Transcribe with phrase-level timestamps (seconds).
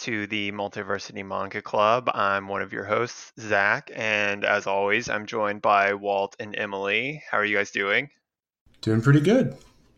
[0.00, 2.10] to the Multiversity Manga Club.
[2.14, 7.22] I'm one of your hosts, Zach, and as always, I'm joined by Walt and Emily.
[7.30, 8.10] How are you guys doing?
[8.80, 9.56] Doing pretty good.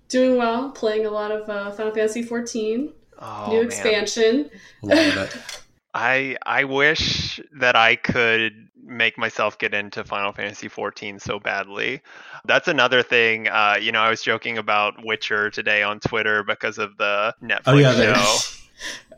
[0.08, 3.66] Doing well, playing a lot of uh, Final Fantasy 14, Oh, new man.
[3.66, 4.50] expansion.
[4.82, 5.36] Love it.
[5.94, 12.00] I I wish that I could make myself get into Final Fantasy 14 so badly.
[12.46, 13.46] That's another thing.
[13.48, 17.62] Uh, you know, I was joking about Witcher today on Twitter because of the Netflix
[17.66, 18.38] Oh yeah, show.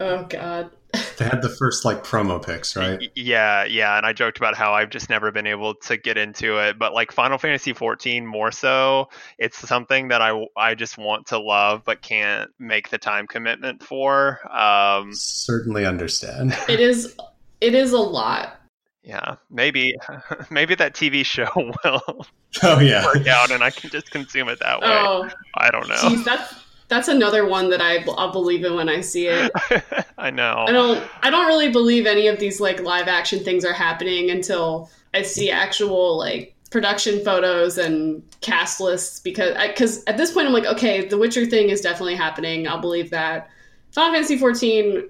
[0.01, 0.71] Oh god.
[1.19, 3.11] they had the first like promo pics, right?
[3.17, 6.59] Yeah, yeah, and I joked about how I've just never been able to get into
[6.59, 11.27] it, but like Final Fantasy 14 more so, it's something that I I just want
[11.29, 14.41] to love but can't make the time commitment for.
[14.57, 16.57] Um, Certainly understand.
[16.69, 17.15] It is
[17.61, 18.57] it is a lot.
[19.03, 19.95] yeah, maybe
[20.51, 22.27] maybe that TV show will
[22.63, 23.05] Oh yeah.
[23.05, 24.87] work out and I can just consume it that way.
[24.89, 25.97] Oh, I don't know.
[26.09, 26.55] geez, that's
[26.89, 29.51] that's another one that I I'll believe in when I see it.
[30.19, 30.65] I know.
[30.69, 34.31] I don't I don't really believe any of these like live action things are happening
[34.31, 40.47] until I see actual like production photos and cast lists because because at this point
[40.47, 42.69] I'm like okay the Witcher thing is definitely happening.
[42.69, 43.51] I'll believe that.
[43.93, 45.09] Final Fantasy 14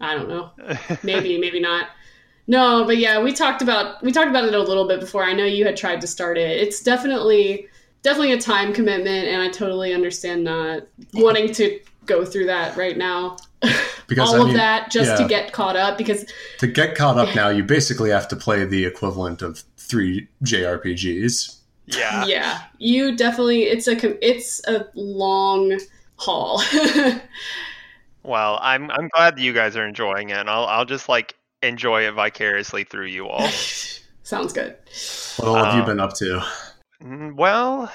[0.00, 0.50] I don't know.
[1.02, 1.90] Maybe maybe not.
[2.48, 5.22] No but yeah we talked about we talked about it a little bit before.
[5.22, 6.58] I know you had tried to start it.
[6.60, 7.68] It's definitely
[8.02, 10.82] definitely a time commitment and I totally understand not
[11.14, 13.36] wanting to go through that right now
[14.08, 16.26] Because all I of that just to get caught up because
[16.58, 21.58] to get caught up now, you basically have to play the equivalent of three JRPGs.
[21.86, 22.24] yeah.
[22.26, 25.78] yeah you definitely it's a it's a long
[26.16, 26.60] haul
[28.24, 30.36] Well, I'm I'm glad that you guys are enjoying it.
[30.36, 33.48] And I'll I'll just like enjoy it vicariously through you all.
[34.22, 34.76] sounds good
[35.36, 36.42] What all have you Um, been up to?
[37.02, 37.92] Mm, Well,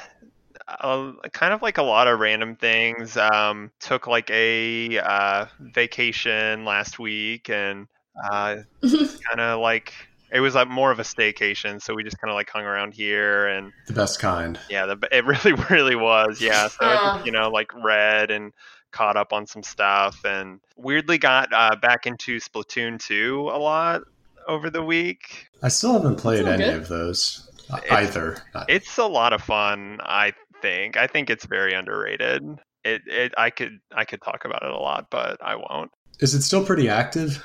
[0.67, 3.17] uh, kind of like a lot of random things.
[3.17, 7.87] Um, took like a uh, vacation last week, and
[8.31, 9.93] uh, kind of like
[10.31, 11.81] it was like more of a staycation.
[11.81, 14.59] So we just kind of like hung around here, and The best kind.
[14.69, 16.41] yeah, the, it really, really was.
[16.41, 16.97] Yeah, so I Uh.
[17.13, 18.51] just, you know, like read and
[18.91, 24.01] caught up on some stuff, and weirdly got uh, back into Splatoon two a lot
[24.47, 25.47] over the week.
[25.61, 26.75] I still haven't played any good.
[26.75, 28.37] of those It's- either.
[28.67, 29.99] It's a lot of fun.
[30.03, 30.97] I think.
[30.97, 32.43] I think it's very underrated.
[32.83, 33.33] It, it.
[33.37, 33.79] I could.
[33.95, 35.91] I could talk about it a lot, but I won't.
[36.19, 37.43] Is it still pretty active?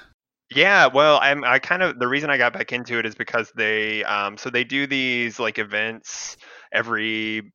[0.54, 1.44] Yeah, well, I'm.
[1.44, 4.04] I kind of the reason I got back into it is because they.
[4.04, 4.36] Um.
[4.36, 6.36] So they do these like events
[6.72, 7.52] every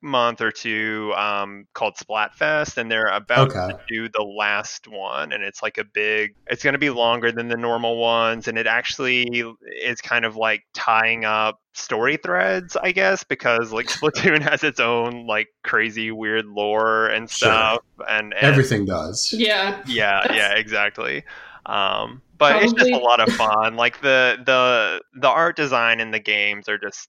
[0.00, 3.66] month or two um called splatfest and they're about Okay.
[3.68, 7.32] to do the last one and it's like a big it's going to be longer
[7.32, 9.44] than the normal ones and it actually
[9.82, 14.78] is kind of like tying up story threads i guess because like splatoon has its
[14.78, 17.50] own like crazy weird lore and Sure.
[17.50, 17.78] stuff
[18.08, 19.32] and, and Everything does.
[19.36, 21.24] yeah yeah That's- yeah exactly
[21.66, 26.12] um but it's just a lot of fun like the the the art design in
[26.12, 27.08] the games are just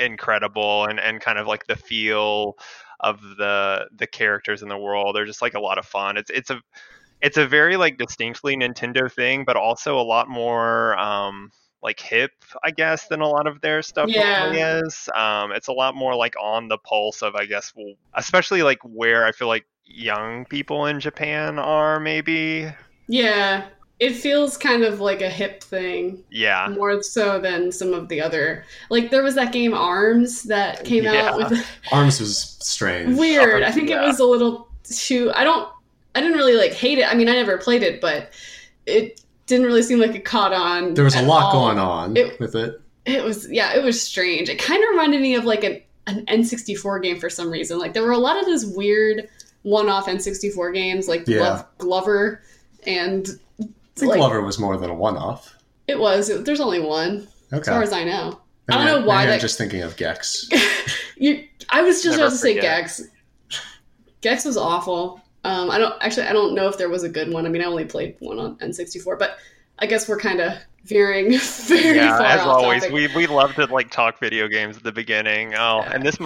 [0.00, 2.56] incredible and and kind of like the feel
[3.00, 5.14] of the the characters in the world.
[5.14, 6.16] They're just like a lot of fun.
[6.16, 6.60] It's it's a
[7.20, 11.50] it's a very like distinctly nintendo thing but also a lot more um
[11.82, 12.30] like hip
[12.64, 14.80] i guess than a lot of their stuff Yeah.
[14.84, 15.08] is.
[15.14, 17.72] Um it's a lot more like on the pulse of i guess
[18.14, 22.68] especially like where i feel like young people in japan are maybe.
[23.08, 23.68] Yeah
[23.98, 28.20] it feels kind of like a hip thing yeah more so than some of the
[28.20, 31.30] other like there was that game arms that came Yeah.
[31.30, 33.16] out with Arms was strange.
[33.18, 34.02] weird i think Yeah.
[34.02, 35.68] it was a little too i don't
[36.14, 38.32] i didn't really like hate it i mean i never played it but
[38.84, 41.64] it didn't really seem like it caught on There was a lot all.
[41.66, 42.80] going on It- with it.
[43.06, 46.24] it was yeah it was strange it kind of reminded me of like an, an
[46.26, 49.28] n64 game for some reason like there were a lot of those weird
[49.62, 51.62] one-off n64 games like Yeah.
[51.78, 52.42] Glover
[52.86, 53.32] and I
[53.96, 55.54] think like, Glover was more than a one-off.
[55.88, 57.60] it was it, there's only one Okay.
[57.60, 59.96] as far as i know I don't know why maybe I'm that- just thinking of
[59.96, 60.48] Gex.
[61.16, 63.02] you i was just Never about to say gex
[64.20, 67.32] gex was awful um i don't actually i don't know if there was a good
[67.32, 69.38] one i mean i only played one on n64 but
[69.78, 70.54] i guess we're kind of
[70.86, 72.94] veering very yeah far as off always topic.
[72.94, 75.92] we we love to like talk video games at the beginning oh Yeah.
[75.92, 76.16] and this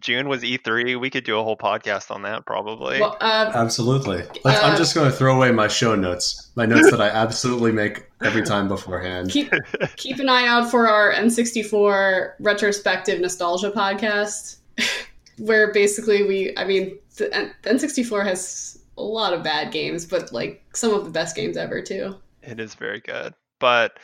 [0.00, 4.22] june was e3 we could do a whole podcast on that probably well, uh, Absolutely.
[4.44, 7.08] Let's, I'm Uh, just going to throw away my show notes, my notes that I
[7.08, 9.30] absolutely make every time beforehand.
[9.30, 9.50] keep
[9.96, 14.56] keep an eye out for our N64 retrospective nostalgia podcast,
[15.38, 20.62] where basically we, I mean, the N64 has a lot of bad games, but like
[20.74, 22.16] some of the best games ever too.
[22.42, 23.34] It is very good.
[23.58, 23.98] But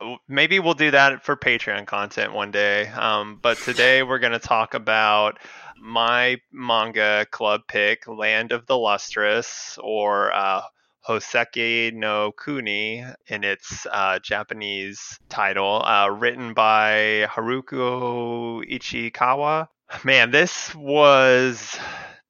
[0.00, 2.88] uh, maybe we'll do that for Patreon content one day.
[2.88, 5.38] Um, but today we're going to talk about
[5.80, 10.62] my manga club pick, Land of the Lustrous, or uh,
[11.08, 19.68] Hoseki no Kuni in its uh, Japanese title, uh, written by Haruko Ichikawa.
[20.04, 21.78] Man, this was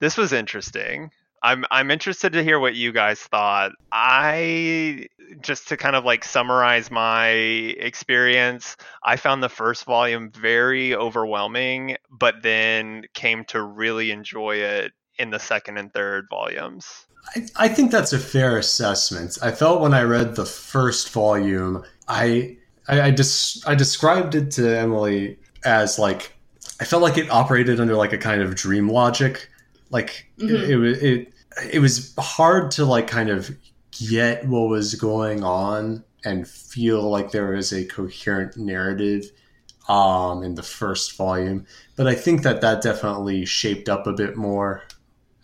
[0.01, 1.11] this was interesting.
[1.43, 3.73] I'm I'm interested to hear what you guys thought.
[3.93, 5.07] I
[5.41, 11.97] just to kind of like summarize my experience, I found the first volume very overwhelming,
[12.11, 17.07] but then came to really enjoy it in the second and third volumes.
[17.35, 19.39] I, I think that's a fair assessment.
[19.43, 22.57] I felt when I read the first volume, I
[22.89, 26.33] I, I just I described it to Emily as like
[26.81, 29.49] I felt like it operated under like a kind of dream logic.
[29.91, 30.51] Like Mhm.
[30.51, 31.33] it, it it
[31.73, 33.51] it was hard to like kind of
[34.09, 39.25] get what was going on and feel like there was a coherent narrative
[39.89, 41.67] um in the first volume.
[41.97, 44.83] But i think that that definitely shaped up a bit more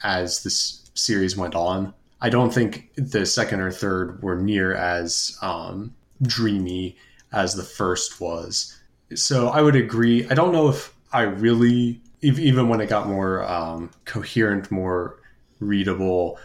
[0.02, 1.94] as this series went on.
[2.20, 6.96] I don't think the second or third were near as um dreamy
[7.32, 8.76] as the first was.
[9.14, 10.28] So i would agree.
[10.28, 15.20] I don't know if i really even when it got more um, coherent more
[15.60, 16.38] readable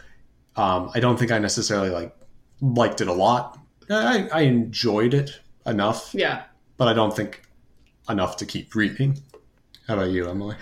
[0.56, 2.16] um, i don't think i necessarily like
[2.62, 3.58] liked it a lot
[3.90, 6.44] I, I enjoyed it enough Yeah.
[6.78, 7.42] but i don't think
[8.10, 9.18] enough to keep reading
[9.88, 10.56] how about you emily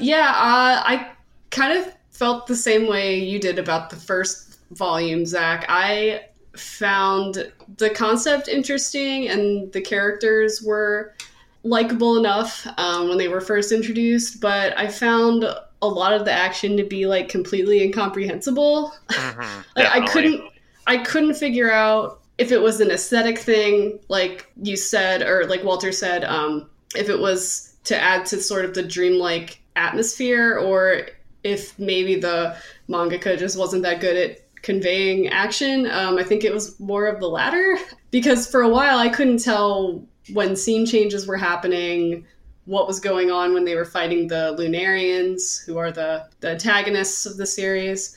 [0.00, 1.10] Yeah, uh, I
[1.50, 5.66] kind of felt the same way you did about the first volume, Zach.
[5.68, 6.26] I
[6.56, 11.14] found the concept interesting and the characters were
[11.62, 15.44] likable enough um, when they were first introduced, but I found
[15.82, 18.92] a lot of the action to be like completely incomprehensible.
[19.08, 20.42] Mhm, Like I couldn't
[20.86, 25.62] I couldn't figure out if it was an aesthetic thing, like you said, or like
[25.62, 31.02] Walter said, um, if it was to add to sort of the dreamlike atmosphere, or
[31.44, 32.56] if maybe the
[32.88, 35.90] mangaka just wasn't that good at conveying action.
[35.90, 37.78] Um, I think it was more of the latter
[38.10, 40.02] because for a while I couldn't tell
[40.32, 42.26] when scene changes were happening,
[42.66, 47.26] what was going on when they were fighting the Lunarians, who are the, the antagonists
[47.26, 48.16] of the series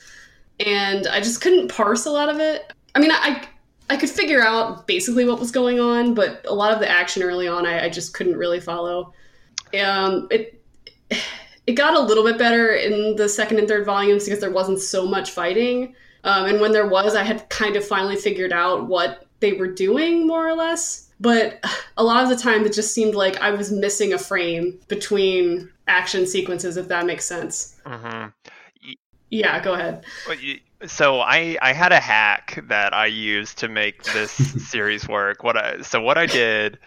[0.60, 2.72] and I just couldn't parse a lot of it.
[2.94, 3.46] I mean, I
[3.90, 7.22] I could figure out basically what was going on, but a lot of the action
[7.22, 9.12] early on, I, I just couldn't really follow.
[9.78, 10.60] Um, it
[11.66, 14.80] it got a little bit better in the second and third volumes because there wasn't
[14.80, 18.86] so much fighting, um, and when there was, I had kind of finally figured out
[18.86, 21.03] what they were doing more or less.
[21.20, 21.64] But
[21.96, 25.70] a lot of the time, it just seemed like I was missing a frame between
[25.86, 27.76] action sequences, if that makes sense.
[27.86, 28.32] Mhm.
[29.30, 30.04] Yeah, go ahead.
[30.86, 34.30] So I I had a hack that I used to make this
[34.70, 35.42] series work.
[35.42, 36.78] What I so what I did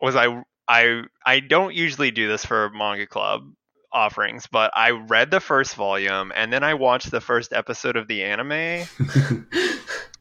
[0.00, 3.52] was I I I don't usually do this for manga club
[3.92, 8.08] offerings, but I read the first volume and then I watched the first episode of
[8.08, 8.86] the anime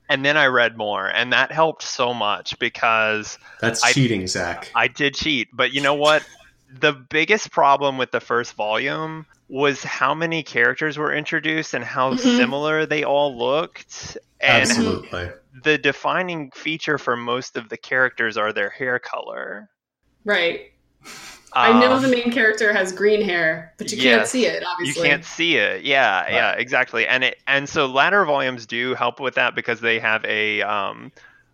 [0.10, 4.70] and then I read more and that helped so much because That's I- cheating, Zach.
[4.75, 6.24] I did cheat, but you know what?
[6.80, 12.13] The biggest problem with the first volume was how many characters were introduced and how
[12.13, 12.20] Mhm.
[12.38, 14.18] similar they all looked.
[14.39, 15.30] And Absolutely.
[15.63, 19.70] the defining feature for most of the characters are their hair color.
[20.24, 20.72] Right.
[21.53, 24.88] I know Um, the main character has green hair, but you can't see it, Obviously,
[24.88, 25.84] you can't see it.
[25.84, 26.34] Yeah, Right.
[26.34, 27.08] yeah, exactly.
[27.08, 31.12] And it and so latter volumes do help with that because they have a um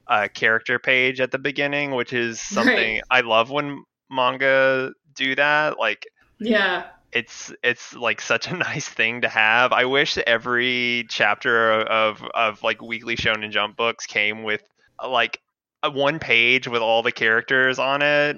[0.08, 5.80] a character page at the beginning, which is something I love when manga do that.
[5.80, 6.06] Like
[6.40, 6.86] Yeah.
[7.12, 9.72] it's it's like such a nice thing to have.
[9.72, 14.62] I wish every chapter of of like weekly Shonen Jump books came with
[15.06, 15.40] like
[15.84, 18.38] a one page with all the characters on it.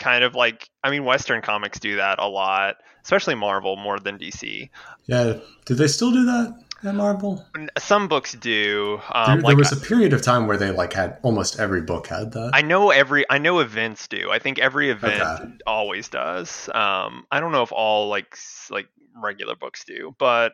[0.00, 3.98] Uh, Kind of like I mean, Western comics do that a lot, especially Marvel more
[3.98, 4.70] than DC.
[5.06, 5.34] Yeah.
[5.66, 7.44] Did they still do that at Marvel?
[7.78, 9.00] Some books do.
[9.12, 11.82] There, Um, there like was a period of time where they like had almost every
[11.82, 12.50] book had that.
[12.54, 14.30] I know every I know events do.
[14.30, 15.52] I think every event Okay.
[15.66, 16.68] always does.
[16.74, 18.36] Um, I don't know if all like
[18.70, 18.88] like
[19.20, 20.52] regular books do, but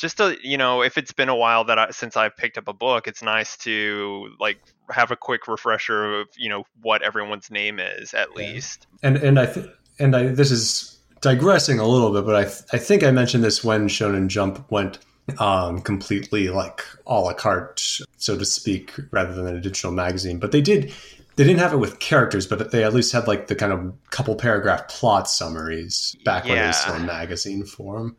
[0.00, 2.68] just to you know, if it's been a while that I, since I've picked up
[2.68, 4.58] a book, it's nice to like
[4.90, 8.52] have a quick refresher of you know what everyone's name is at Yeah.
[8.52, 8.86] least.
[9.02, 9.66] and and I th-
[9.98, 13.44] and I this is digressing a little bit, but I th- I think I mentioned
[13.44, 14.98] this when Shonen Jump went
[15.38, 20.38] um, completely like a la carte, so to speak, rather than a digital magazine.
[20.40, 20.92] But they did
[21.36, 23.92] they didn't have it with characters, but they at least had like the kind of
[24.10, 28.16] couple paragraph plot summaries back when it was still in magazine form.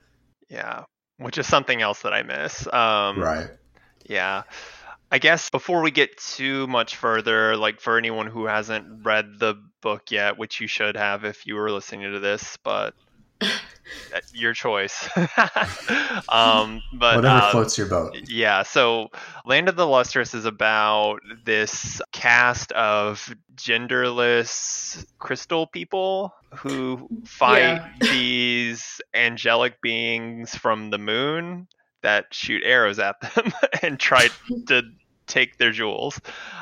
[0.50, 0.84] Yeah,
[1.22, 2.68] which is something else that I miss.
[2.72, 3.50] Um, right.
[4.06, 4.44] Yeah.
[5.12, 9.56] I guess before we get too much further, like for anyone who hasn't read the
[9.82, 12.94] book yet, which you should have if you were listening to this, but
[14.34, 15.08] your choice.
[16.30, 18.16] um, but Whatever uh, floats your boat.
[18.28, 19.10] yeah, so
[19.46, 28.10] Land of the Lustrous is about this cast of genderless crystal people who fight Yeah.
[28.12, 31.68] these angelic beings from the moon
[32.02, 34.28] that shoot arrows at them and try
[34.68, 34.82] to
[35.28, 36.20] take their jewels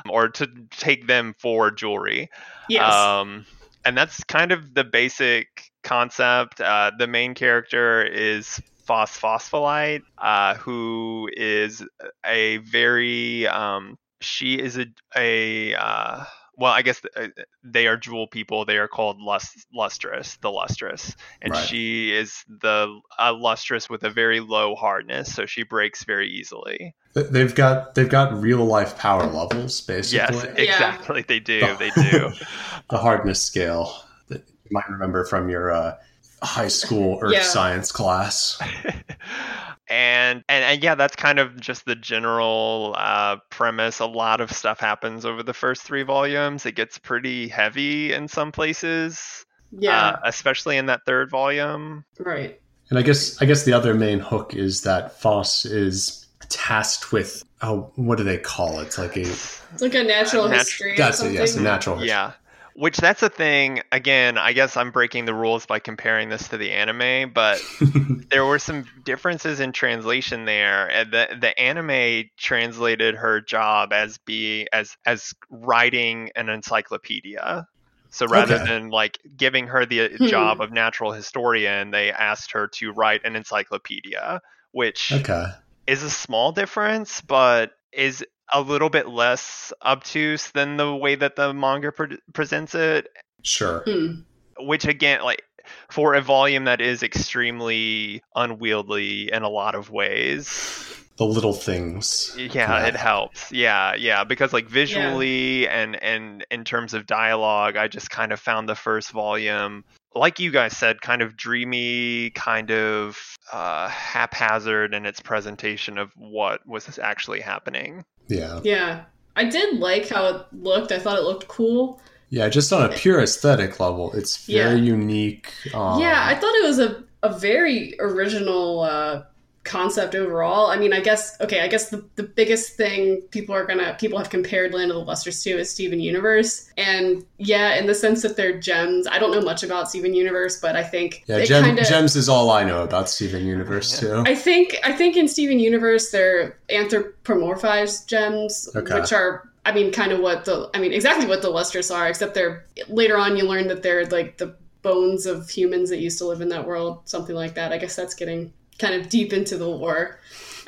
[0.10, 2.30] or to take them for jewelry.
[2.68, 2.94] Yes.
[2.94, 3.46] Um,
[3.86, 5.48] and that's kind of the basic
[5.84, 6.62] concept.
[6.62, 11.84] Uh, the main character is Phosphophyllite, uh, who is
[12.26, 16.24] a very um, she is a a uh,
[16.60, 17.28] well, I guess uh,
[17.64, 18.66] they are jewel people.
[18.66, 21.66] They are called lust, lustrous, the lustrous, and Right.
[21.68, 26.94] she is the uh, lustrous with a very low hardness, so she breaks very easily.
[27.14, 30.18] They've got they've got real life power levels basically.
[30.38, 30.64] Yes, Yeah.
[30.64, 31.22] exactly.
[31.28, 31.62] They do.
[31.62, 32.32] The- They do.
[32.90, 35.96] the hardness scale that you might remember from your uh,
[36.44, 37.44] high school earth Yeah.
[37.44, 38.60] science class.
[39.90, 44.52] and, and and yeah that's kind of just the general uh, premise a lot of
[44.52, 50.10] stuff happens over the first three volumes it gets pretty heavy in some places yeah.
[50.10, 52.60] uh, especially in that third volume right.
[52.90, 57.44] And I guess I guess the other main hook is that Phos is tasked with
[57.62, 58.88] oh what do they call it?
[58.88, 60.94] It's like a It's like a natural nat- history.
[60.94, 62.10] or that's it, yes, a natural history.
[62.10, 62.32] yeah
[62.80, 66.58] which that's a thing again i guess i'm breaking the rules by comparing this to
[66.58, 67.64] the anime but
[68.32, 74.18] there were some differences in translation there and the the anime translated her job as
[74.26, 77.66] being as as writing an encyclopedia
[78.12, 78.66] so rather Okay.
[78.66, 80.26] than like giving her the Hmm.
[80.26, 84.40] job of natural historian they asked her to write an encyclopedia
[84.72, 85.46] which Okay.
[85.88, 91.36] is a small difference but is a little bit less obtuse than the way that
[91.36, 93.08] the manga pre- presents it
[93.44, 93.84] Sure.
[93.86, 94.22] Hmm.
[94.60, 95.44] which again like
[95.90, 102.36] for a volume that is extremely unwieldy in a lot of ways The little things.
[102.38, 107.88] yeah it helps yeah yeah because like visually and and in terms of dialogue i
[107.88, 109.84] just kind of found the first volume
[110.16, 113.18] like you guys said kind of dreamy kind of
[113.54, 118.62] uh, haphazard in its presentation of what was actually happening Yeah.
[118.64, 119.04] Yeah.
[119.36, 120.92] I did like how it looked.
[120.92, 122.02] I thought it looked cool.
[122.30, 124.84] Yeah, just on a pure aesthetic level, it's very Yeah.
[124.96, 125.52] unique.
[125.74, 129.24] Um, yeah, I thought it was a, a very original uh,
[129.70, 130.72] concept overall.
[130.72, 134.18] I mean, I guess okay, I guess the, the biggest thing people are gonna people
[134.18, 136.72] have compared Land of the Lustrous to is Steven Universe.
[136.76, 139.08] And yeah, in the sense that they're gems.
[139.08, 141.46] I don't know much about Steven Universe, but I think yeah.
[141.46, 144.24] Gem, kinda, Gems is all I know about Steven Universe too.
[144.26, 149.00] I think I think in Steven Universe they're anthropomorphized gems, Okay.
[149.00, 152.08] which are I mean kind of what the I mean exactly what the lustrous are,
[152.08, 156.18] except they're later on you learn that they're like the bones of humans that used
[156.18, 157.72] to live in that world, something like that.
[157.72, 160.20] I guess that's getting kind of deep into the lore.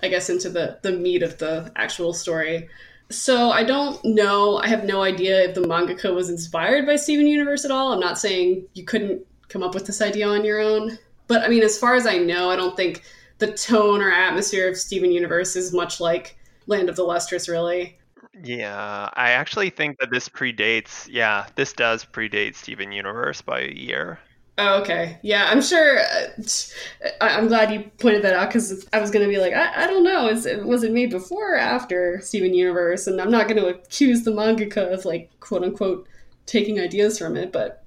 [0.03, 2.69] I guess into the the meat of the actual story.
[3.09, 4.57] So I don't know.
[4.57, 7.91] I have no idea if the mangaka was inspired by Steven Universe at all.
[7.93, 11.49] I'm not saying you couldn't come up with this idea on your own, but I
[11.49, 13.03] mean, as far as I know, I don't think
[13.39, 16.37] the tone or atmosphere of Steven Universe is much like
[16.67, 17.97] Land of the Lustrous, really.
[18.43, 23.71] yeah i actually think that this predates yeah this does predate steven universe by a
[23.73, 24.19] year
[24.57, 25.17] Oh, okay.
[25.23, 25.99] Yeah, I'm sure.
[25.99, 29.83] Uh, I'm glad you pointed that out because I was going to be like, I,
[29.83, 30.27] I don't know.
[30.27, 33.07] Is it, was it made before or after Steven Universe?
[33.07, 36.07] And I'm not going to accuse the mangaka of, like, quote unquote,
[36.45, 37.51] taking ideas from it.
[37.51, 37.83] But,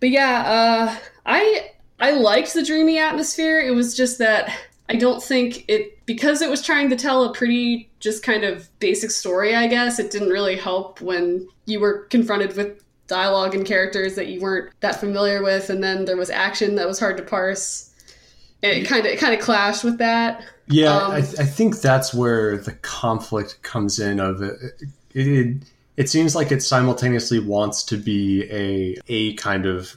[0.00, 3.60] but yeah, uh, I I liked the dreamy atmosphere.
[3.60, 4.52] It was just that
[4.88, 8.68] I don't think it because it was trying to tell a pretty just kind of
[8.80, 9.54] basic story.
[9.54, 12.82] I guess it didn't really help when you were confronted with
[13.12, 16.86] dialogue and characters that you weren't that familiar with, and then there was action that
[16.88, 17.90] was hard to parse.
[18.62, 20.42] It kind of it kind of clashed with that.
[20.68, 24.20] Yeah, Um, I, th- I think that's where the conflict comes in.
[24.20, 24.56] Of it,
[25.14, 25.56] it, it,
[25.96, 29.96] it seems like it simultaneously wants to be a a kind of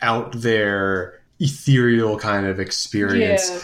[0.00, 3.58] out there ethereal kind of experience, Yeah.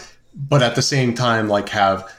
[0.49, 2.11] but at the same time, like have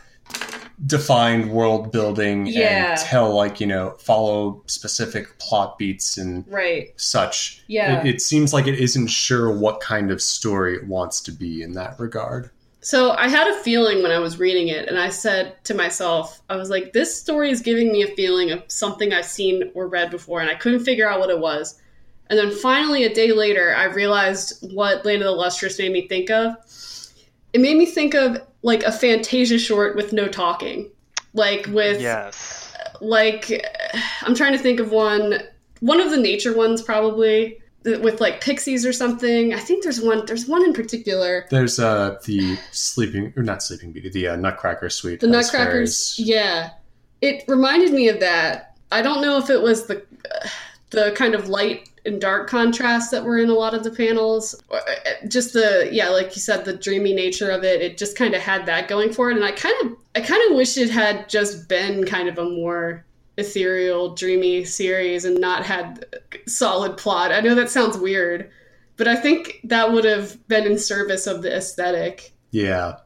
[0.86, 2.90] defined world building Yeah.
[2.92, 6.92] and tell like you know follow specific plot beats and Right.
[6.96, 7.62] such.
[7.68, 8.00] Yeah.
[8.00, 11.62] it, it seems like it isn't sure what kind of story it wants to be
[11.62, 12.50] in that regard.
[12.84, 16.42] So I had a feeling when I was reading it, and I said to myself,
[16.50, 19.86] I was like, this story is giving me a feeling of something I've seen or
[19.86, 21.80] read before, and I couldn't figure out what it was.
[22.28, 26.08] And then finally, a day later, I realized what Land of the Lustrous made me
[26.08, 26.56] think of.
[27.52, 30.90] It made me think of like a Fantasia short with no talking,
[31.34, 32.62] like with yes
[33.02, 33.66] like
[34.22, 35.40] I'm trying to think of one
[35.80, 39.52] one of the nature ones probably with like pixies or something.
[39.52, 40.24] I think there's one.
[40.26, 41.46] There's one in particular.
[41.50, 45.20] There's uh the sleeping or not sleeping beauty, the uh, Nutcracker suite.
[45.20, 46.16] The Nutcrackers.
[46.16, 46.28] fairies.
[46.28, 46.70] Yeah,
[47.20, 48.76] it reminded me of that.
[48.92, 49.98] I don't know if it was the
[50.32, 50.48] uh,
[50.90, 54.60] the kind of light and dark contrast that were in a lot of the panels,
[54.70, 54.80] uh,
[55.28, 57.80] just the yeah, like you said, the dreamy nature of it.
[57.80, 60.42] It just kind of had that going for it, and I kind of I kind
[60.50, 63.04] of wish it had just been kind of a more
[63.38, 66.04] ethereal, dreamy series and not had
[66.46, 67.32] solid plot.
[67.32, 68.50] I know that sounds weird,
[68.96, 72.32] but I think that would have been in service of the aesthetic.
[72.50, 72.96] Yeah.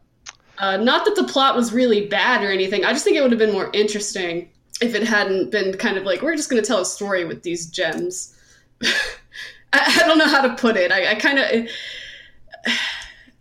[0.59, 2.85] Uh, not that the plot was really bad or anything.
[2.85, 4.51] I just think it would have been more interesting
[4.81, 7.43] if it hadn't been kind of like we're just going to tell a story with
[7.43, 8.36] these gems.
[9.73, 10.93] I, I don't know how to put it.
[10.93, 11.69] I, I kind of.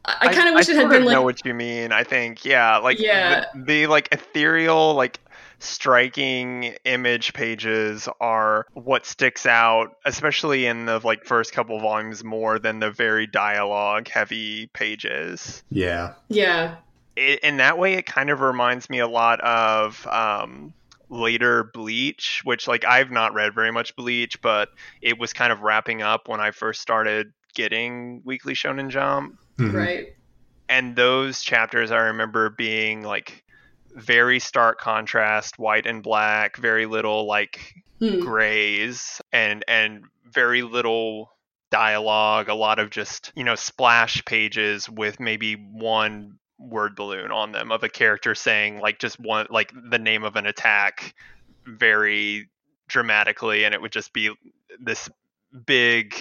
[0.07, 1.13] I kind of wish it had been like.
[1.15, 1.91] of know what you mean.
[1.91, 3.45] I think, yeah, like Yeah.
[3.55, 5.19] The, the like ethereal, like
[5.59, 12.59] striking image pages are what sticks out, especially in the like first couple volumes, more
[12.59, 15.63] than the very dialogue heavy pages.
[15.69, 16.13] Yeah.
[16.29, 16.75] yeah,
[17.15, 20.05] It, in that way, it kind of reminds me a lot of.
[20.07, 20.73] Um,
[21.09, 24.69] later bleach which like i've not read very much bleach but
[25.01, 29.73] it was kind of wrapping up when i first started getting weekly shonen jump Mhm.
[29.73, 30.05] right.
[30.67, 33.43] and those chapters I remember being like
[33.95, 38.19] very stark contrast, white and black, very little like Hmm.
[38.19, 41.29] grays and and very little
[41.71, 47.51] dialogue, a lot of just, you know, splash pages with maybe one word balloon on
[47.51, 51.13] them of a character saying like just one like the name of an attack
[51.65, 52.49] very
[52.87, 54.31] dramatically and it would just be
[54.79, 55.09] this
[55.65, 56.15] big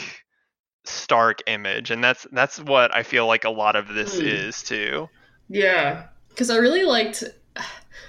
[0.85, 4.20] stark image and that's that's what i feel like a lot of this Hmm.
[4.20, 5.09] is too
[5.49, 7.25] Yeah, because I really liked,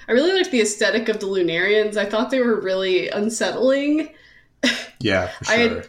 [0.07, 1.97] I really liked the aesthetic of the Lunarians.
[1.97, 4.09] I thought they were really unsettling.
[4.99, 5.87] Yeah, for I had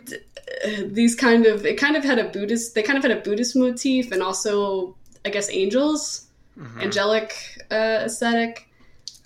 [0.64, 3.20] uh, these kind of, it kind of had a Buddhist, they kind of had a
[3.20, 6.25] Buddhist motif, and also, I guess, angels,
[6.57, 6.83] Mhm.
[6.83, 7.35] angelic
[7.71, 8.69] uh, aesthetic,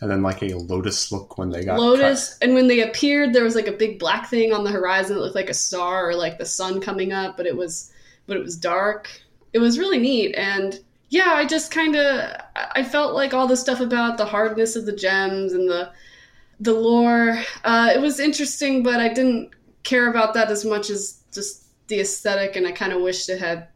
[0.01, 2.39] And then like a lotus look when they got lotus.
[2.41, 5.21] And when they appeared, there was like a big black thing on the horizon that
[5.23, 7.93] looked like a star or like the sun coming up, but it was,
[8.27, 9.09] but it was dark.
[9.53, 13.57] It was really neat, and yeah, I just kind of I felt like all the
[13.57, 15.91] stuff about the hardness of the gems and the
[16.61, 17.39] the lore.
[17.65, 19.51] Uh, it was interesting, but I didn't
[19.83, 23.41] care about that as much as just the aesthetic, and I kind of wished it
[23.41, 23.69] had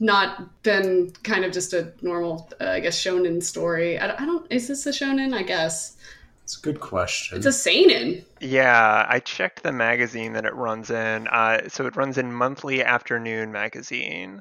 [0.00, 3.98] not been kind of just a normal, uh, I guess, shonen story.
[3.98, 4.46] I, don't- I don't.
[4.52, 5.34] Is this a shonen?
[5.34, 5.96] I guess
[6.44, 7.36] It's a good question.
[7.38, 8.24] it's a seinen.
[8.40, 12.82] yeah i checked the magazine that it runs in uh, so it runs in monthly
[12.84, 14.40] afternoon magazine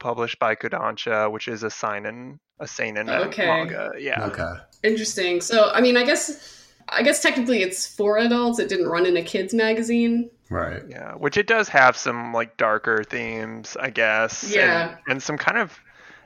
[0.00, 3.46] published by kodansha which is a seinen a seinen Okay.
[3.46, 4.54] manga yeah okay.
[4.84, 5.40] Interesting.
[5.40, 6.57] So, I mean, I guess,
[6.90, 8.58] I guess technically it's for adults.
[8.58, 10.30] It didn't run in a kids magazine.
[10.50, 10.82] Right.
[10.88, 14.42] Yeah, which it does have some like darker themes, I guess.
[14.44, 14.96] and- Yeah.
[15.06, 15.78] And, some kind of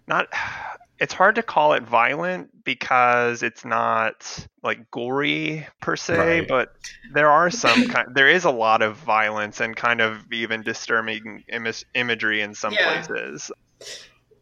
[0.07, 0.29] not
[0.99, 6.49] it's hard to call it violent because it's not like gory per se, Right.
[6.49, 6.73] but
[7.13, 11.43] there are some kind there is a lot of violence and kind of even disturbing
[11.49, 13.03] Im- imagery in some Yeah.
[13.05, 13.51] places.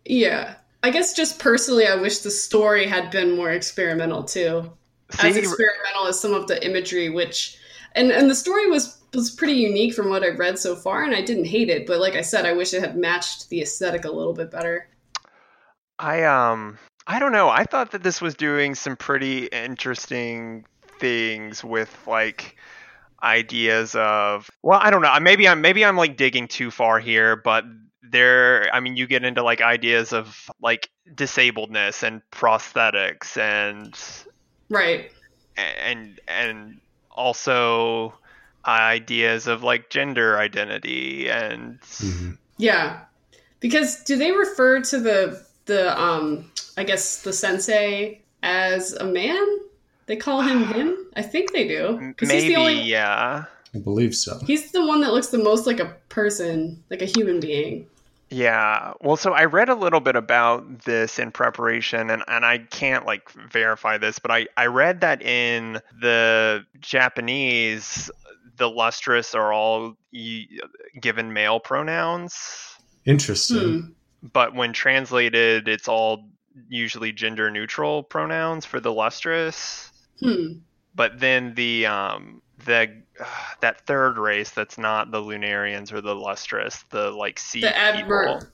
[0.04, 0.54] Yeah.
[0.82, 4.72] I guess just personally, I wish the story had been more experimental too.
[5.18, 7.58] As experimental as some of the imagery, which
[7.94, 11.14] and and the story was was pretty unique from what I've read so far, and
[11.14, 11.86] I didn't hate it.
[11.86, 14.88] But like I said, I wish it had matched the aesthetic a little bit better.
[15.98, 17.48] I um I don't know.
[17.48, 20.64] I thought that this was doing some pretty interesting
[20.98, 22.56] things with like
[23.22, 25.18] ideas of well, I don't know.
[25.20, 27.64] Maybe I'm maybe I'm like digging too far here, but
[28.02, 33.98] there I mean you get into like ideas of like disabledness and prosthetics and
[34.70, 35.10] Right.
[35.56, 36.80] and and
[37.10, 38.14] also
[38.66, 42.38] ideas of like gender identity and Mhm.
[42.56, 43.00] Yeah.
[43.60, 49.44] Because do they refer to the the um I guess the sensei as a man?
[50.06, 50.96] They call him him?
[51.16, 52.12] I think they do.
[52.16, 53.44] 'Cause maybe he's the only yeah.
[53.74, 54.38] I believe so.
[54.46, 57.86] he's the one that looks the most like a person, like a human being.
[58.30, 58.92] Yeah.
[59.00, 63.04] Well, so I read a little bit about this in preparation and, and I can't
[63.04, 68.10] like verify this, but I, I read that in the Japanese,
[68.56, 69.96] the lustrous are all
[71.00, 73.58] given male pronouns, Interesting.
[73.58, 74.28] Hmm.
[74.32, 76.28] but when translated, it's all
[76.68, 79.90] usually gender neutral pronouns for the lustrous.
[80.20, 80.58] Hmm.
[80.94, 83.02] But then the um the
[83.60, 88.38] that third race that's not the Lunarians or the lustrous, the like sea The admiral
[88.38, 88.48] people.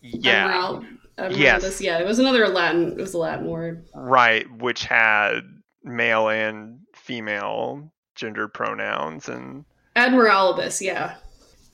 [0.00, 0.46] Yeah.
[0.46, 0.84] Admiral,
[1.18, 1.80] Admiral Yes.
[1.80, 2.92] Yeah, it was another Latin.
[2.92, 3.86] It was a Latin word.
[3.94, 5.40] Right, which had
[5.82, 9.64] male and female gendered pronouns and
[9.96, 10.80] Admirabilis.
[10.80, 11.14] Yeah.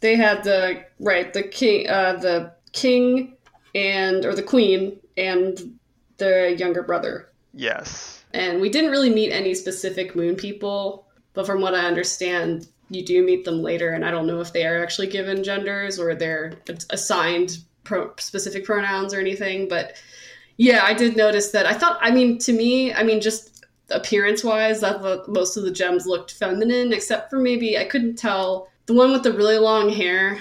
[0.00, 3.36] they had the right the king, uh, the king,
[3.74, 5.78] and or the queen and
[6.18, 7.28] the younger brother.
[7.52, 8.24] Yes.
[8.32, 13.04] And we didn't really meet any specific moon people, but from what I understand, you
[13.04, 16.14] do meet them later, and I don't know if they are actually given genders or
[16.14, 16.54] they're
[16.90, 19.68] assigned pro- specific pronouns or anything.
[19.68, 19.94] But
[20.56, 21.66] yeah, I did notice that.
[21.66, 25.70] I thought, I mean, to me, I mean, just appearance wise, that most of the
[25.70, 29.88] gems looked feminine, except for maybe I couldn't tell the one with the really long
[29.88, 30.38] hair.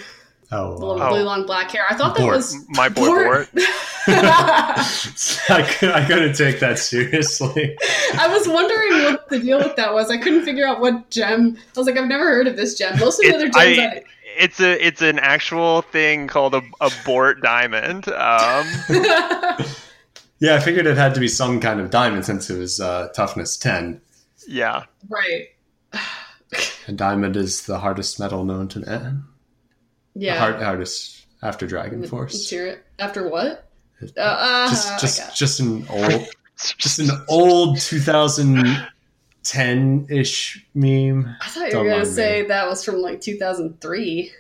[0.52, 1.08] Oh, the wow.
[1.10, 1.26] really Oh.
[1.26, 1.84] long black hair.
[1.90, 2.36] I thought that Bort.
[2.38, 3.26] was My boy Bort.
[3.26, 3.50] Bort.
[4.08, 7.78] I, could, I couldn't take that seriously.
[8.18, 10.10] I was wondering what the deal with that was.
[10.10, 11.58] I couldn't figure out what gem.
[11.76, 12.98] I was like, I've never heard of this gem.
[13.00, 14.04] Most of the It- other gems, I- I,
[14.40, 18.08] It's a it's an actual thing called a, a Bort diamond.
[18.10, 18.66] Um,
[20.42, 23.10] Yeah, I figured it had to be some kind of diamond since it was uh,
[23.14, 24.00] toughness 10.
[24.48, 24.86] yeah.
[25.10, 25.48] right.
[26.88, 29.26] a diamond is the hardest metal known to man.
[30.16, 30.36] Yeah.
[30.36, 32.52] The hard, hardest after Dragon Force.
[33.00, 33.66] After what?
[34.18, 36.26] Uh, uh, Just, just, just an old,
[36.78, 41.36] just an old 2010 ish meme.
[41.42, 42.48] I thought you don't were gonna say me.
[42.50, 44.32] that was from like 2003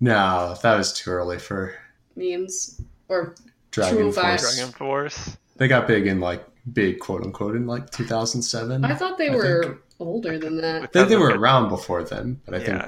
[0.00, 1.74] No, that was too early for
[2.16, 3.34] memes or
[3.70, 4.56] Dragon Force.
[4.56, 5.36] Dragon Force.
[5.56, 8.84] They got big in like big quote unquote in like 2007.
[8.84, 9.76] I thought they I were think.
[9.98, 10.92] older than that.
[10.92, 12.82] they, they were around before then, but I think.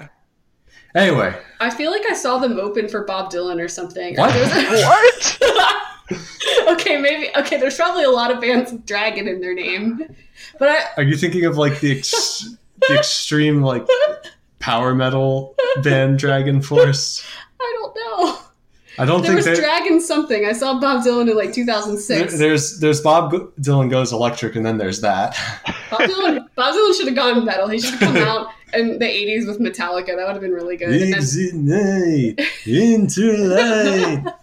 [0.94, 1.00] Yeah.
[1.02, 4.16] Anyway, I feel like I saw them open for Bob Dylan or something.
[4.16, 4.33] What?
[4.33, 5.46] There was a-
[6.12, 6.81] What?
[6.81, 7.28] okay, maybe.
[7.37, 10.14] Okay, there's probably a lot of bands with dragon in their name,
[10.59, 12.55] but I are you thinking of like the ex-
[12.88, 13.87] the extreme like
[14.59, 17.24] power metal band Dragon Force?
[17.61, 18.38] I don't know.
[18.98, 19.57] I don't There think was that.
[19.57, 20.44] dragon something.
[20.44, 22.38] I saw Bob Dylan in like there- 2006.
[22.38, 25.35] there's there's Bob Go- Dylan goes electric, and then there's that.
[25.90, 27.68] Bob Dylan, Bob Dylan should have gone metal.
[27.68, 30.16] He should have come out in the 80s with Metallica.
[30.16, 30.90] That would have been really good.
[31.14, 34.35] Exit night into light.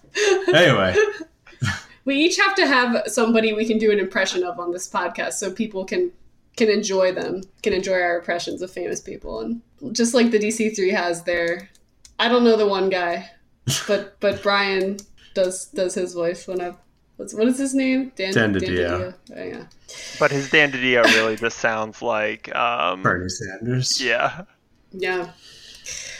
[0.54, 0.96] Anyway,
[2.06, 5.34] we each have to have somebody we can do an impression of on this podcast
[5.34, 6.12] so people can
[6.58, 9.62] can enjoy them can enjoy our impressions of famous people and
[9.92, 11.70] just like the dc3 has their
[12.18, 13.30] i don't know the one guy
[13.88, 14.98] but but brian
[15.36, 16.74] does does his voice when i
[17.20, 19.14] what's what is his name dan, Dan DiDio.
[19.36, 19.66] Oh, yeah
[20.20, 24.02] But his Dan DiDio really just sounds like um, Bernie Sanders.
[24.02, 24.44] yeah.
[24.92, 25.32] yeah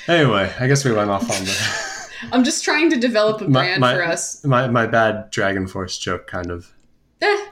[0.08, 3.62] Anyway, I guess we went off on the i'm just trying to develop a My-
[3.62, 6.74] brand my- for us my my bad Dragon Force joke kind of.
[7.22, 7.46] eh,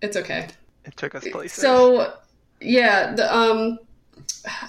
[0.00, 0.46] it's okay
[0.84, 1.60] It took us places.
[1.60, 2.12] So
[2.60, 3.78] yeah, the um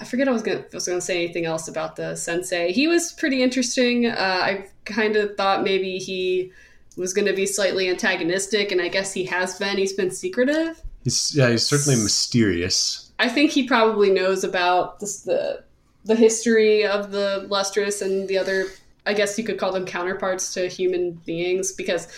[0.00, 2.72] I forget I was gonna I was gonna say anything else about the sensei.
[2.72, 4.06] He was pretty interesting.
[4.06, 6.50] Uh, I kind of thought maybe he
[6.96, 9.76] was going to be slightly antagonistic, and I guess he has been.
[9.78, 10.80] He's been secretive.
[11.04, 13.12] He's yeah, he's certainly mysterious.
[13.18, 15.64] I think he probably knows about this, the
[16.04, 18.66] the history of the lustrous and the other.
[19.06, 22.08] I guess you could call them counterparts to human beings because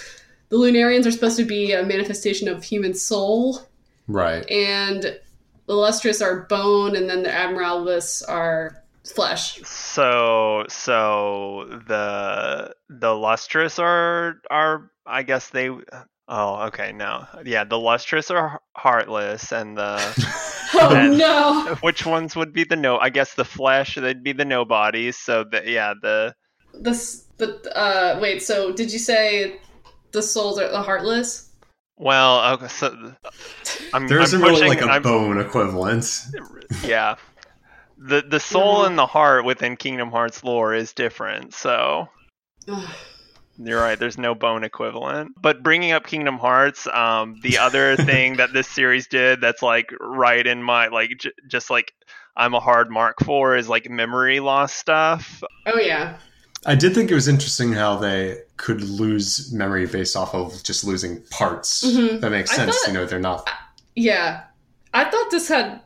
[0.49, 3.61] the Lunarians are supposed to be a manifestation of human soul
[4.07, 4.49] Right.
[4.51, 5.03] and
[5.67, 8.83] the lustrous are bone, and then the Admirabilis are
[9.13, 9.61] flesh.
[9.65, 15.71] So so the the lustrous are are I guess they
[16.29, 19.97] oh okay no yeah the lustrous are heartless and the
[20.75, 21.77] Oh Then- no!
[21.81, 25.45] which ones would be the no I guess the flesh they'd be the nobodies so
[25.51, 26.35] the, yeah the
[26.75, 28.43] This, the uh, wait.
[28.43, 29.61] So did you say
[30.13, 31.47] the souls are the heartless?
[31.97, 33.15] well okay so
[33.95, 36.07] I'm There I'm isn't really like a I'm- bone equivalent.
[36.85, 37.17] yeah
[37.99, 38.87] the the soul Mhm.
[38.89, 42.09] and the heart within Kingdom Hearts lore is different so
[43.61, 43.99] You're right.
[43.99, 45.33] There's no bone equivalent.
[45.41, 49.91] But bringing up Kingdom Hearts, um, the other thing that this series did that's like
[50.01, 51.93] right in my like j- just like
[52.37, 55.43] I'm a hard mark for is like memory loss stuff.
[55.67, 56.19] Oh yeah.
[56.67, 60.85] I did think it was interesting how they could lose memory based off of just
[60.85, 61.83] losing parts.
[61.85, 62.21] Mhm.
[62.21, 62.77] That makes sense.
[62.79, 63.51] thought- you know, they're not.
[63.97, 64.43] Yeah.
[64.95, 65.81] I thought this had.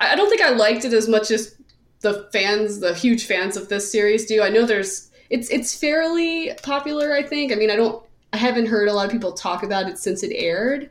[0.00, 1.56] I don't think I liked it as much as
[2.00, 4.42] the fans, the huge fans of this series do.
[4.42, 5.10] I know there's.
[5.30, 7.14] It's it's fairly popular.
[7.14, 7.52] I think.
[7.52, 8.04] I mean, I don't.
[8.32, 10.90] I haven't heard a lot of people talk about it since it aired,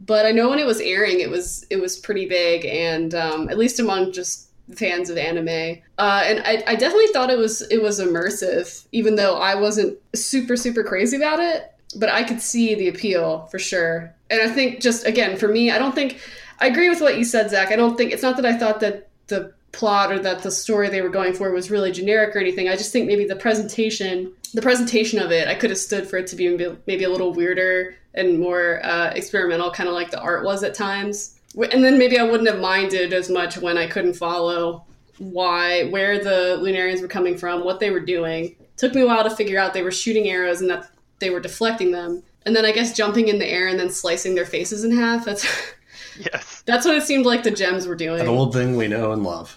[0.00, 3.48] but I know when it was airing, it was it was pretty big, and um,
[3.48, 5.80] at least among just fans of anime.
[5.98, 9.98] Uh, and I, I definitely thought it was it was immersive, even though I wasn't
[10.14, 11.72] super super crazy about it.
[11.96, 14.14] But I could see the appeal for sure.
[14.30, 16.20] And I think just again for me, I don't think
[16.60, 17.72] I agree with what you said, Zach.
[17.72, 20.88] I don't think it's not that I thought that the plot or that the story
[20.88, 22.68] they were going for was really generic or anything.
[22.68, 26.18] I just think maybe the presentation, the presentation of it, I could have stood for
[26.18, 30.20] it to be maybe- a little weirder and more uh, experimental, kind of like the
[30.20, 31.38] art was at times.
[31.72, 34.84] And then maybe I wouldn't have minded as much when I couldn't follow
[35.18, 38.56] why, where the Lunarians were coming from, what they were doing.
[38.76, 41.40] Took me a while to figure out they were shooting arrows and that they were
[41.40, 42.22] deflecting them.
[42.46, 45.24] And then I guess jumping in the air and then slicing their faces in half.
[45.24, 45.46] That's
[46.32, 46.62] Yes.
[46.66, 48.20] that's what it seemed like the gems were doing.
[48.20, 49.56] An old thing we know and love.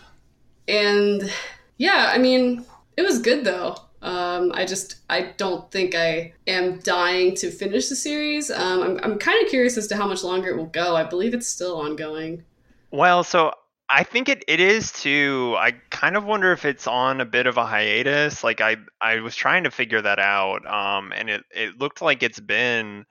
[0.67, 1.31] And
[1.77, 2.65] yeah, I mean,
[2.97, 3.75] it was good though.
[4.01, 8.51] Um, I just I don't think I am dying to finish the series.
[8.51, 10.95] Um, I'm I'm kind of curious as to how much longer it will go.
[10.95, 12.43] I believe it's still ongoing.
[12.91, 13.53] Well, so
[13.89, 15.55] I think it, it is too.
[15.57, 18.43] I kind of wonder if it's on a bit of a hiatus.
[18.43, 20.65] Like I I was trying to figure that out.
[20.65, 23.05] Um, and it, it looked like it's been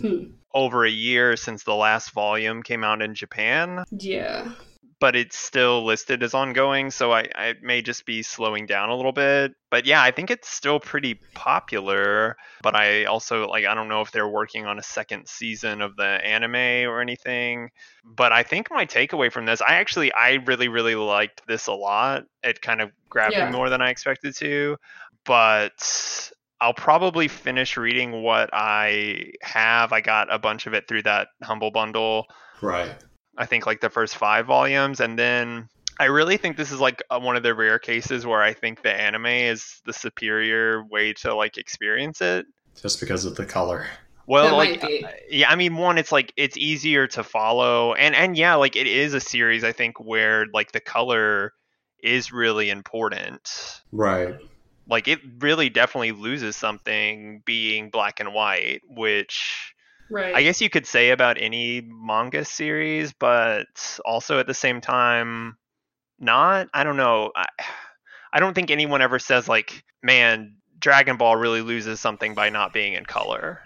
[0.00, 0.24] Hmm.
[0.54, 4.52] Over a year since the last volume came out in Japan, Yeah.
[5.00, 8.96] but it's still listed as ongoing, so I, I may just be slowing down a
[8.96, 9.52] little bit.
[9.70, 12.36] But yeah, I think it's still pretty popular.
[12.62, 15.96] But I also like I don't know if they're working on a second season of
[15.96, 17.70] the anime or anything.
[18.04, 21.72] But I think my takeaway from this, I actually I really really liked this a
[21.72, 22.24] lot.
[22.44, 23.46] It kind of grabbed Yeah.
[23.46, 24.76] me more than I expected to.
[25.24, 29.92] But I'll probably finish reading what I have.
[29.92, 32.26] I got a bunch of it through that Humble Bundle.
[32.62, 32.94] Right.
[33.36, 37.02] I think like the first five volumes, and then I really think this is like
[37.10, 41.34] one of the rare cases where I think the anime is the superior way to
[41.34, 42.46] like experience it.
[42.80, 43.86] Just because of the color.
[44.26, 48.14] Well, That like uh, yeah, I mean, one, it's like it's easier to follow, and
[48.14, 51.52] and yeah, like it is a series I think where like the color
[52.02, 53.80] is really important.
[53.92, 54.36] Right.
[54.88, 59.74] Like it really definitely loses something being black and white, which
[60.10, 60.34] Right.
[60.34, 63.66] I guess you could say about any manga series, but
[64.04, 65.56] also at the same time,
[66.20, 66.68] not.
[66.74, 67.32] I don't know.
[67.34, 67.46] I,
[68.32, 72.72] I don't think anyone ever says like, "Man, Dragon Ball really loses something by not
[72.72, 73.60] being in color."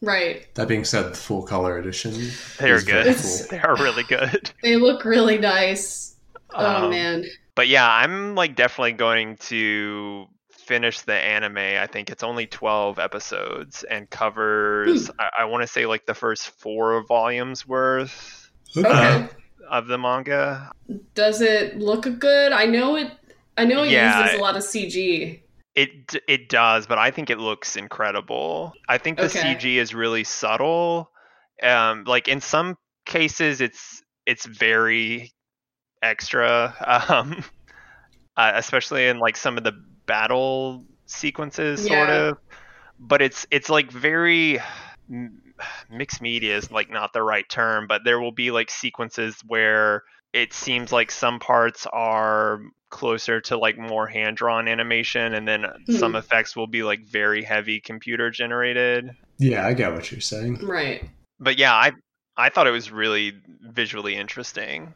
[0.00, 0.52] right.
[0.54, 2.12] That being said, the full color edition.
[2.58, 3.16] They're good.
[3.16, 3.46] Cool.
[3.50, 4.50] They are really good.
[4.62, 6.16] They look really nice.
[6.50, 7.24] Oh Um, man.
[7.54, 10.26] But yeah, I'm like definitely going to
[10.68, 11.56] finish the anime.
[11.58, 16.14] I think it's only 12 episodes and covers, I, I want to say like the
[16.14, 19.28] first four volumes worth Okay.
[19.70, 20.70] of the manga.
[21.14, 22.52] Does it look good?
[22.52, 23.12] I know it.
[23.56, 25.42] I know it Yeah, uses a lot of CG.
[25.74, 28.74] It it does, but I think it looks incredible.
[28.88, 29.54] I think the Okay.
[29.54, 31.10] CG is really subtle.
[31.62, 32.76] Um, like in some
[33.06, 35.32] cases, it's it's very
[36.02, 36.74] extra,
[37.08, 37.44] um,
[38.36, 39.72] uh, especially in like some of the
[40.08, 42.14] battle sequences, sort Yeah.
[42.30, 42.38] of.
[42.98, 44.58] But it's it's like very
[45.90, 50.02] mixed media is like not the right term, but there will be like sequences where
[50.32, 55.66] it seems like some parts are closer to like more hand drawn animation and then
[55.90, 56.16] some Hmm.
[56.16, 60.66] effects will be like very heavy computer generated Yeah, I get what you're saying.
[60.66, 61.04] Right.
[61.38, 61.92] but yeah i
[62.38, 64.94] i thought it was really visually interesting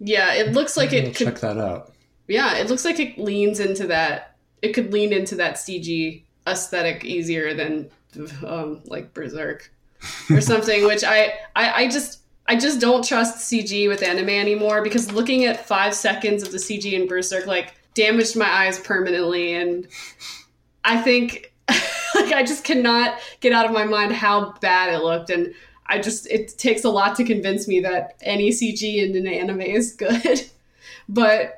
[0.00, 1.26] Yeah, it looks like Maybe it I'll could.
[1.26, 1.92] check that out.
[2.26, 4.29] Yeah, it looks like it leans into that.
[4.62, 7.90] It could lean into that CG aesthetic easier than
[8.46, 9.70] um, like Berserk
[10.30, 10.84] or something.
[10.84, 15.44] which I, I I just I just don't trust CG with anime anymore because looking
[15.44, 19.86] at five seconds of the CG in Berserk like damaged my eyes permanently, and
[20.84, 25.30] I think like I just cannot get out of my mind how bad it looked
[25.30, 25.54] and.
[25.92, 29.62] I just it takes a lot to convince me that any CG in an anime
[29.62, 30.48] is good.
[31.08, 31.56] but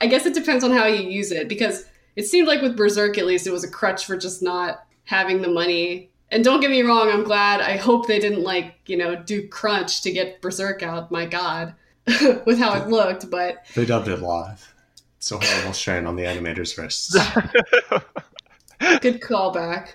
[0.00, 1.84] I guess it depends on how you use it because
[2.20, 5.40] it seemed like with Berserk at least it was a crutch for just not having
[5.40, 6.10] the money.
[6.30, 7.62] And don't get me wrong, I'm glad.
[7.62, 11.74] I hope they didn't like, you know, do crunch to get Berserk out, my god,
[12.44, 14.74] with how it looked, but They dubbed it live.
[15.16, 17.14] It's a horrible strain on the animator's wrists.
[19.00, 19.92] good callback.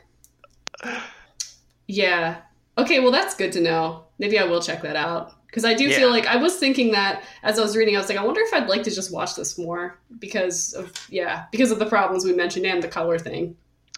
[1.86, 2.38] Yeah.
[2.76, 4.06] Okay, well that's good to know.
[4.18, 5.34] Maybe I will check that out.
[5.48, 5.98] Because I do Yeah.
[5.98, 8.42] feel like I was thinking that as I was reading, I was like, I wonder
[8.42, 12.26] if I'd like to just watch this more because of yeah, because of the problems
[12.26, 13.56] we mentioned and the color thing.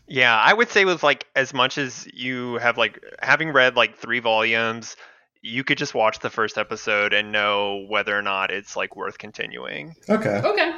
[0.09, 3.97] yeah i would say with like as much as you have like having read like
[3.97, 4.95] three volumes
[5.41, 9.17] you could just watch the first episode and know whether or not it's like worth
[9.17, 10.39] continuing Okay.
[10.45, 10.71] Okay.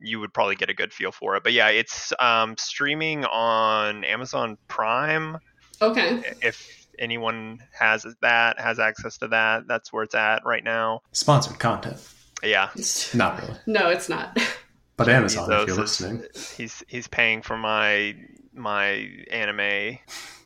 [0.00, 4.02] you would probably get a good feel for it but yeah it's um streaming on
[4.04, 5.36] amazon prime
[5.80, 6.20] Okay.
[6.42, 11.58] if anyone has that has access to that that's where it's at right now Sponsored
[11.58, 11.96] content.
[12.42, 12.70] yeah
[13.14, 13.54] Not really.
[13.66, 14.38] No, it's not.
[14.96, 16.22] But Amazon, if you're is- listening.
[16.56, 18.14] he's he's paying for my
[18.54, 19.98] my anime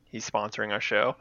[0.05, 1.17] he's sponsoring our show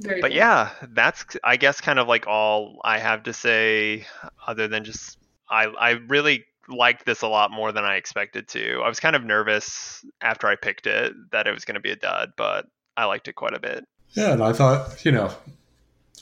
[0.00, 0.36] Very but cool.
[0.36, 4.04] yeah that's i guess kind of like all i have to say
[4.46, 5.16] other than just
[5.48, 9.14] i i really liked this a lot more than i expected to i was kind
[9.16, 12.66] of nervous after i picked it that it was going to be a dud but
[12.96, 15.30] i liked it quite a bit Yeah, and I thought, you know,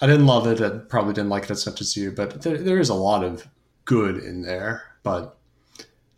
[0.00, 2.58] I didn't love it and probably didn't like it as much as you, but there,
[2.58, 3.46] there is a lot of
[3.84, 4.82] good in there.
[5.02, 5.36] But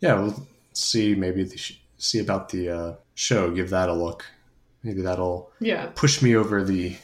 [0.01, 1.15] yeah, we'll see.
[1.15, 3.51] Maybe the sh- see about the uh, show.
[3.51, 4.25] Give that a look.
[4.83, 5.87] Maybe that'll Yeah.
[5.95, 6.95] push me over the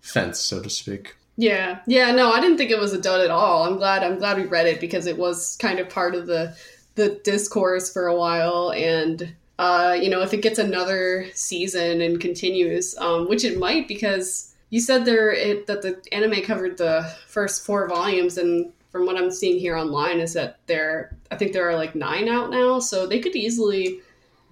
[0.00, 1.16] fence, so to speak.
[1.36, 3.64] Yeah, yeah, no, I didn't think it was a dud at all.
[3.64, 6.56] I'm glad I'm glad we read it because it was kind of part of the
[6.94, 12.20] the discourse for a while and uh, you know, if it gets another season and
[12.20, 17.08] continues, um, which it might because you said there it, that the anime covered the
[17.28, 21.52] first four volumes and from what I'm seeing here online is that there I think
[21.52, 24.00] there are like 9 out now, so they could easily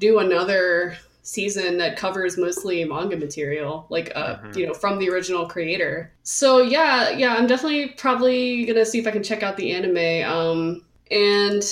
[0.00, 4.56] do another season that covers mostly manga material like uh Mhm.
[4.56, 6.10] you know from the original creator.
[6.24, 10.28] So yeah yeah i'm definitely probably gonna see if i can check out the anime.
[10.28, 11.62] Um and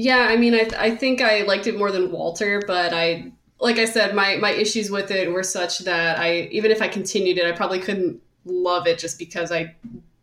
[0.00, 3.78] yeah i mean i i think i liked it more than walter but i like
[3.78, 7.38] i said my my issues with it were such that i even if i continued
[7.38, 9.74] it i probably couldn't love it just because i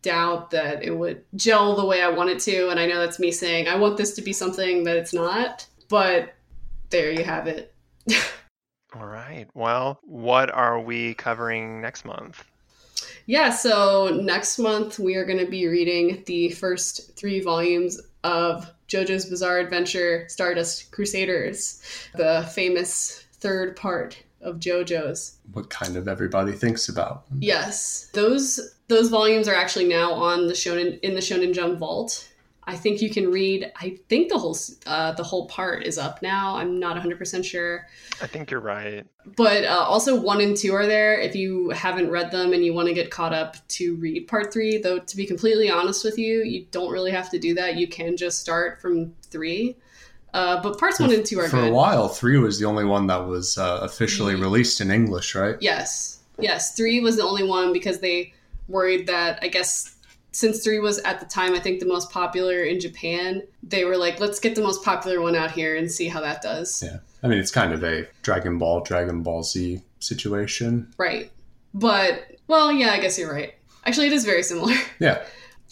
[0.02, 3.18] doubt that it would gel the way i want it to and i know that's
[3.18, 6.34] me saying i want this to be something that it's not but
[6.90, 7.74] there you have it
[8.94, 9.46] All right.
[9.52, 12.42] Well, what are we covering next month?
[13.26, 18.66] Yeah, so next month we are going to be reading the first three volumes of
[18.88, 21.82] JoJo's Bizarre Adventure Stardust Crusaders,
[22.16, 25.38] the famous third part of JoJo's.
[25.52, 27.24] What kind of everybody thinks about.
[27.38, 32.27] Yes, those those volumes are actually now on the Shonen in the Shonen Jump vault.
[32.68, 33.72] I think you can read.
[33.80, 36.56] I think the whole uh, the whole part is up now.
[36.56, 37.86] I'm not 100 percent sure.
[38.20, 39.06] I think you're right.
[39.36, 42.74] But uh, also, one and two are there if you haven't read them and you
[42.74, 44.76] want to get caught up to read part three.
[44.76, 47.76] Though, to be completely honest with you, you don't really have to do that.
[47.76, 49.76] You can just start from three.
[50.34, 51.70] Uh, but parts one and two are For good.
[51.70, 55.34] a while, three was the only one that was uh, officially Ye- released in English,
[55.34, 55.56] right?
[55.60, 56.20] Yes.
[56.38, 56.76] Yes.
[56.76, 58.34] Three was the only one because they
[58.68, 59.96] worried that, I guess,
[60.32, 63.96] since three was at the time, I think the most popular in Japan, they were
[63.96, 66.82] like, let's get the most popular one out here and see how that does.
[66.82, 66.98] Yeah.
[67.22, 70.92] I mean, it's kind of a Dragon Ball, Dragon Ball Z situation.
[70.98, 71.32] Right.
[71.74, 73.54] But, well, yeah, I guess you're right.
[73.84, 74.74] Actually, it is very similar.
[75.00, 75.24] Yeah.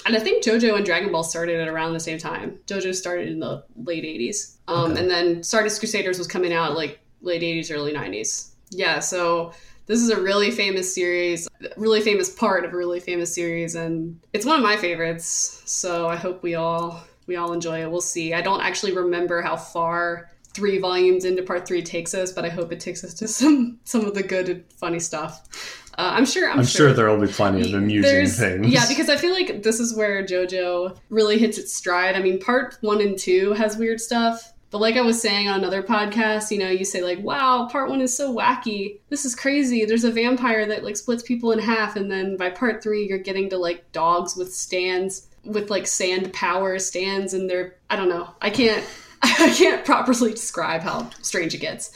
[0.04, 2.60] And I think JoJo and Dragon Ball started at around the same time.
[2.66, 4.56] JoJo started in the late 80s.
[4.68, 5.00] Um, Okay.
[5.00, 8.50] And then Stardust Crusaders was coming out like late 80s, early 90s.
[8.70, 9.52] Yeah, so
[9.86, 14.20] this is a really famous series, really famous part of a really famous series, and
[14.32, 15.62] it's one of my favorites.
[15.64, 17.90] So I hope we all we all enjoy it.
[17.90, 18.34] We'll see.
[18.34, 22.48] I don't actually remember how far three volumes into part three takes us, but I
[22.48, 25.82] hope it takes us to some some of the good and funny stuff.
[25.98, 26.50] Uh, I'm sure.
[26.50, 28.66] I'm, I'm, sure, there will be plenty of amusing there's- things.
[28.66, 32.16] Yeah, because I feel like this is where JoJo really hits its stride.
[32.16, 34.52] I mean, part one and two has weird stuff.
[34.76, 37.88] But like I was saying on another podcast, you know, you say like, "Wow, part
[37.88, 38.98] one is so wacky.
[39.08, 39.86] This is crazy.
[39.86, 43.16] There's a vampire that like splits people in half, and then by part three, you're
[43.16, 48.10] getting to like dogs with stands with like sand power stands, and they're I don't
[48.10, 48.28] know.
[48.42, 48.84] I can't
[49.22, 51.90] I can't properly describe how strange it gets.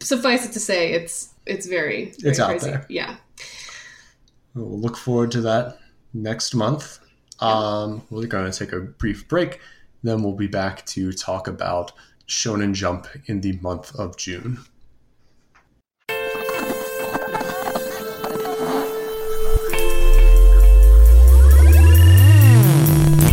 [0.00, 2.70] Suffice it to say, it's it's very, very It's out crazy.
[2.70, 2.86] there.
[2.88, 3.16] Yeah.
[4.54, 5.76] We'll look forward to that
[6.14, 6.98] next month.
[7.40, 9.60] Um, we're going to take a brief break.
[10.02, 11.92] Then we'll be back to talk about
[12.26, 14.64] Shonen Jump in the month of June.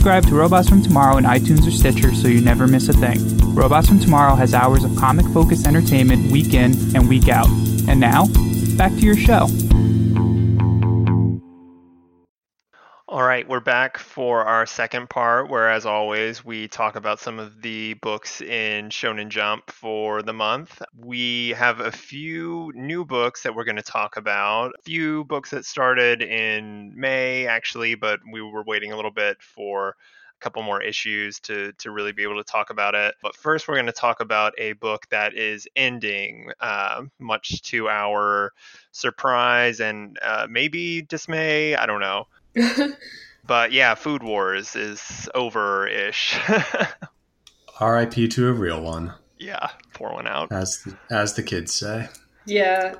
[0.00, 3.18] subscribe to Robots from Tomorrow in iTunes or Stitcher so you never miss a thing.
[3.54, 7.48] Robots from Tomorrow has hours of comic focused entertainment week in and week out.
[7.86, 8.24] And now,
[8.78, 9.46] back to your show.
[13.10, 17.40] All right, we're back for our second part, where, as always, we talk about some
[17.40, 20.80] of the books in Shonen Jump for the month.
[20.96, 24.74] We have a few new books that we're going to talk about.
[24.78, 29.42] A few books that started in May, actually, but we were waiting a little bit
[29.42, 29.94] for a
[30.38, 33.16] couple more issues to, to really be able to talk about it.
[33.20, 37.88] But first, we're going to talk about a book that is ending, uh, much to
[37.88, 38.52] our
[38.92, 41.74] surprise and uh, maybe dismay.
[41.74, 42.28] I don't know.
[43.46, 46.38] But yeah, Food Wars is over ish.
[47.80, 48.28] R.I.P.
[48.28, 50.52] to a real one, yeah, pour one out.
[50.52, 52.08] as the, as the kids say.
[52.44, 52.94] Yeah,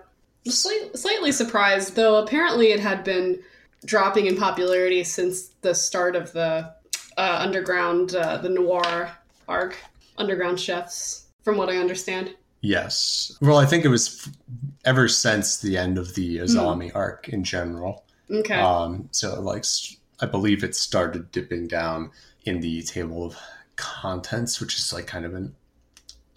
[0.46, 2.16] Slight, slightly surprised though.
[2.16, 3.38] Apparently, it had been
[3.84, 6.72] dropping in popularity since the start of the
[7.18, 9.10] uh, underground, uh, the noir
[9.46, 9.76] arc.
[10.16, 12.34] underground chefs, from what I understand.
[12.62, 13.36] Yes.
[13.40, 14.34] Well, I think it was f-
[14.84, 18.04] ever since the end of the Azami arc in general.
[18.30, 18.54] Okay.
[18.54, 19.64] Um, so, like,
[20.20, 22.10] I believe it started dipping down
[22.44, 23.36] in the table of
[23.76, 25.54] contents, which is like kind of an,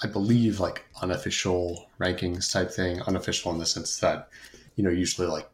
[0.01, 3.01] I believe, like unofficial rankings type thing.
[3.01, 4.29] Unofficial in the sense that,
[4.75, 5.49] you know, usually like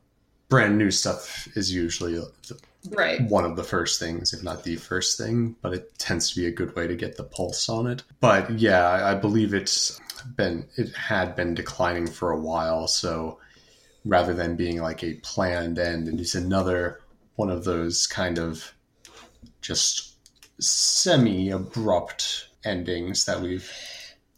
[0.47, 2.59] brand new stuff is usually the,
[2.91, 3.21] right.
[3.29, 6.47] one of the first things, if not the first thing, but it tends to be
[6.47, 8.03] a good way to get the pulse on it.
[8.19, 9.99] But yeah, I I believe it's
[10.35, 12.87] been, it had been declining for a while.
[12.87, 13.39] So
[14.06, 17.00] rather than being like a planned end, And it is another
[17.36, 18.74] one of those kind of
[19.62, 20.16] just
[20.62, 23.72] semi abrupt endings that we've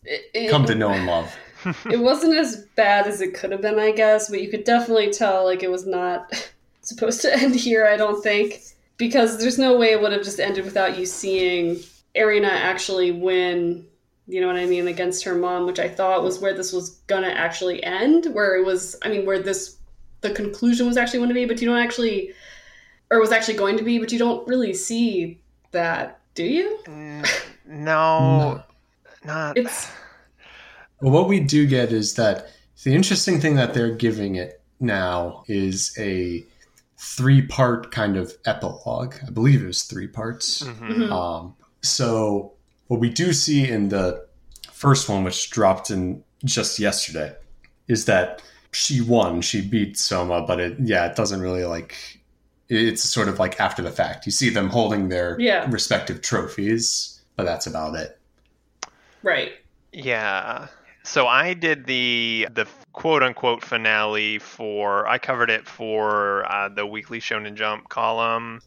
[0.03, 1.35] It, it- come to know and love.
[1.91, 5.11] it wasn't as bad as it could have been, I guess, but you could definitely
[5.11, 6.51] tell like it was not
[6.81, 8.61] supposed to end here, I don't think.
[8.97, 11.79] Because there's no way it would have just ended without you seeing
[12.15, 13.85] Erina actually win,
[14.31, 16.91] you know what I mean, against her mom, which I thought was where this was
[17.07, 19.77] gonna actually end, where it was I mean, where this
[20.21, 22.33] the conclusion was actually going to be, but you don't actually
[23.09, 26.79] or was actually going to be, but you don't really see that, do you?
[26.87, 27.25] N-
[27.67, 28.63] no,
[29.25, 29.57] not.
[29.57, 29.91] It's
[31.01, 32.51] Well, what we do get is that
[32.83, 36.45] the interesting thing that they're giving it now is a
[36.97, 39.15] three part kind of epilogue.
[39.27, 40.61] I believe it was three parts.
[40.61, 40.77] Mhm.
[40.79, 41.11] Mhm.
[41.11, 42.53] Um, so,
[42.91, 44.21] what we do see in the
[44.69, 47.33] first one, which dropped in just yesterday,
[47.87, 49.39] is that she won.
[49.39, 51.95] She beat Soma, but it, yeah, it doesn't really like.
[52.67, 54.25] It's sort of like after the fact.
[54.25, 55.65] You see them holding their Yeah.
[55.71, 58.19] respective trophies, but that's about it.
[59.23, 59.53] right.
[59.93, 60.67] Yeah.
[61.03, 66.85] So I did the the quote unquote finale for I covered it for uh, the
[66.85, 68.61] weekly Shonen Jump column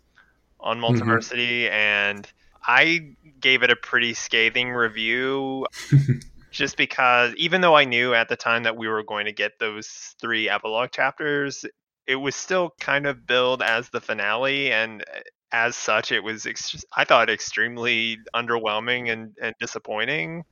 [0.61, 2.27] on Multiversity, and
[2.67, 5.67] I gave it a pretty scathing review.
[6.51, 9.59] just because even though I knew at the time that we were going to get
[9.59, 11.65] those three epilogue chapters,
[12.07, 15.05] it was still kind of billed as the finale and
[15.53, 20.45] as such it was ex- I thought extremely underwhelming and, and disappointing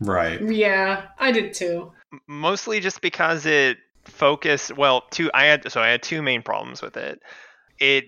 [0.00, 0.40] Right.
[0.40, 1.92] Yeah, I did too.
[2.26, 6.82] mostly just because it focused well two i had so i had two main problems
[6.82, 7.18] with it
[7.78, 8.04] it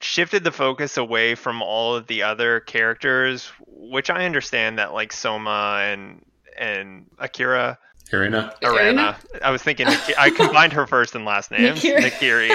[0.00, 5.12] shifted the focus away from all of the other characters which i understand that like
[5.12, 6.24] soma and
[6.58, 7.78] and akira
[8.12, 8.54] Irina.
[8.62, 9.16] Erina.
[9.42, 11.82] I was thinking I combined her first and last names.
[11.82, 12.50] Nakiri.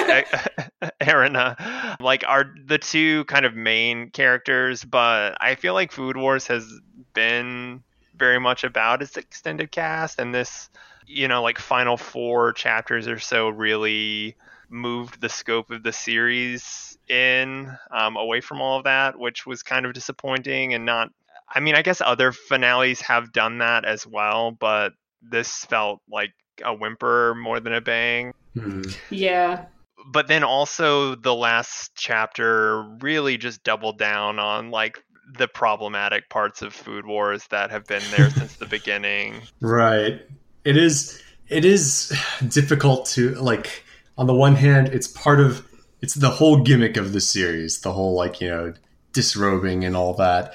[0.81, 6.47] Nakiri, like are the two kind of main characters, but I feel like Food Wars
[6.47, 6.71] has
[7.13, 7.83] been
[8.15, 10.69] very much about its extended cast, and this,
[11.07, 14.35] you know, like final four chapters or so really
[14.69, 19.63] moved the scope of the series in um, away from all of that, which was
[19.63, 21.09] kind of disappointing and not.
[21.53, 26.33] I mean, I guess other finales have done that as well, but this felt like
[26.63, 28.33] a whimper more than a bang.
[28.53, 28.83] Hmm.
[29.09, 29.65] Yeah.
[30.11, 34.99] But then also the last chapter really just doubled down on like
[35.37, 39.41] the problematic parts of Food Wars that have been there since the beginning.
[39.59, 40.21] Right.
[40.65, 42.13] It is it is
[42.47, 43.83] difficult to like
[44.17, 45.65] on the one hand it's part of
[46.01, 48.73] it's the whole gimmick of the series, the whole like, you know,
[49.13, 50.53] disrobing and all that.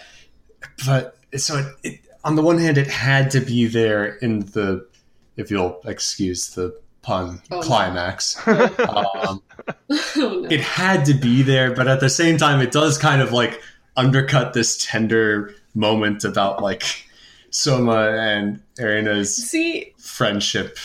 [0.86, 4.86] But so it, it on the one hand it had to be there in the
[5.36, 7.62] if you'll excuse the pun Oh, no.
[7.62, 8.36] climax.
[8.48, 9.42] um, oh,
[10.16, 10.44] no.
[10.50, 13.60] it had to be there, but at the same time, it does kind of like
[13.96, 16.82] undercut this tender moment about like
[17.50, 20.78] Soma and Erina's See, friendship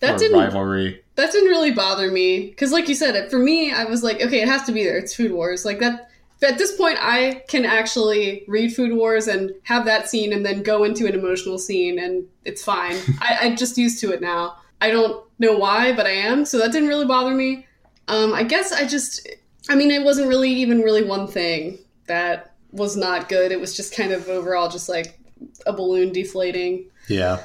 [0.00, 1.02] that didn't rivalry.
[1.16, 4.40] that didn't really bother me because, like you said, for me, I was like, okay,
[4.40, 4.98] it has to be there.
[4.98, 5.64] It's Food Wars.
[5.64, 6.08] Like that.
[6.42, 10.62] At this point, I can actually read Food Wars and have that scene, and then
[10.62, 12.96] go into an emotional scene, and it's fine.
[13.20, 14.56] I, I'm just used to it now.
[14.80, 16.46] I don't know why, but I am.
[16.46, 17.66] So that didn't really bother me.
[18.08, 19.28] Um, I guess I just,
[19.68, 23.52] I mean, it wasn't really even really one thing that was not good.
[23.52, 25.18] It was just kind of overall just like
[25.66, 26.86] a balloon deflating.
[27.08, 27.44] Yeah.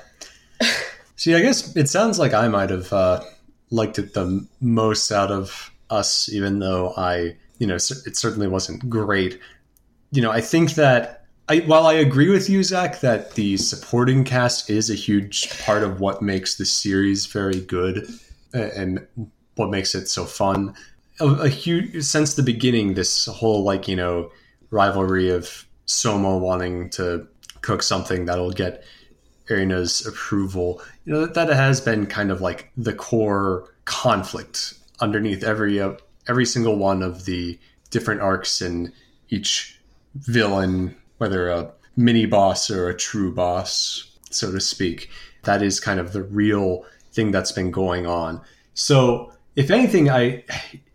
[1.16, 3.24] See, I guess it sounds like I might have uh,
[3.70, 8.90] liked it the most out of us, even though I, you know, it certainly wasn't
[8.90, 9.40] great.
[10.12, 14.24] You know, I think that I, while I agree with you, Zach, that the supporting
[14.24, 18.08] cast is a huge part of what makes the series very good
[18.54, 19.06] and
[19.56, 20.74] what makes it so fun.
[21.20, 24.32] A, a huge since the beginning, this whole like you know
[24.72, 27.28] rivalry of Soma wanting to
[27.62, 28.84] cook something that'll get
[29.50, 30.82] Erina's approval.
[31.06, 35.94] You know that, that has been kind of like the core conflict underneath every uh,
[36.28, 37.60] every single one of the
[37.92, 38.92] different arcs and
[39.30, 39.80] each
[40.16, 45.10] villain, whether a mini boss or a true boss, so to speak.
[45.44, 48.42] That is kind of the real thing that's been going on.
[48.74, 50.44] So, if anything, I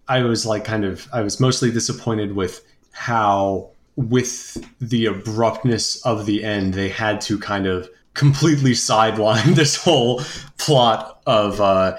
[0.08, 6.26] I was like kind of I was mostly disappointed with how with the abruptness of
[6.26, 7.88] the end they had to kind of
[8.20, 10.20] completely sideline this whole
[10.58, 11.96] plot of uh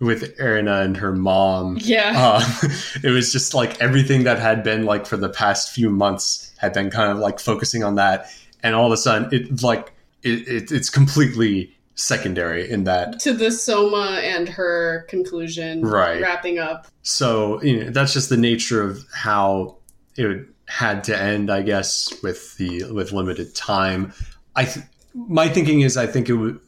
[0.00, 1.78] with Erina and her mom.
[1.80, 2.12] Yeah.
[2.16, 2.68] Uh,
[3.02, 6.72] it was just like everything that had been like for the past few months had
[6.72, 8.30] been kind of like focusing on that,
[8.62, 13.20] and all of a sudden it like it, it it's completely secondary in that.
[13.20, 16.20] to the Soma and her conclusion, Right.
[16.20, 16.86] Wrapping up.
[17.02, 19.78] So you know that's just the nature of how
[20.16, 24.12] it had to end, I guess, with the with limited time.
[24.56, 26.60] I th- my thinking is I think it would.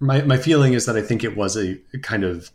[0.00, 2.50] My, my feeling is that I think it was a kind of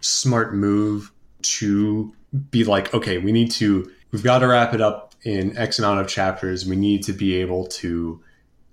[0.00, 1.10] smart move
[1.42, 2.14] to
[2.50, 6.00] be like, okay, we need to, we've got to wrap it up in X amount
[6.00, 6.66] of chapters.
[6.66, 8.20] We need to be able to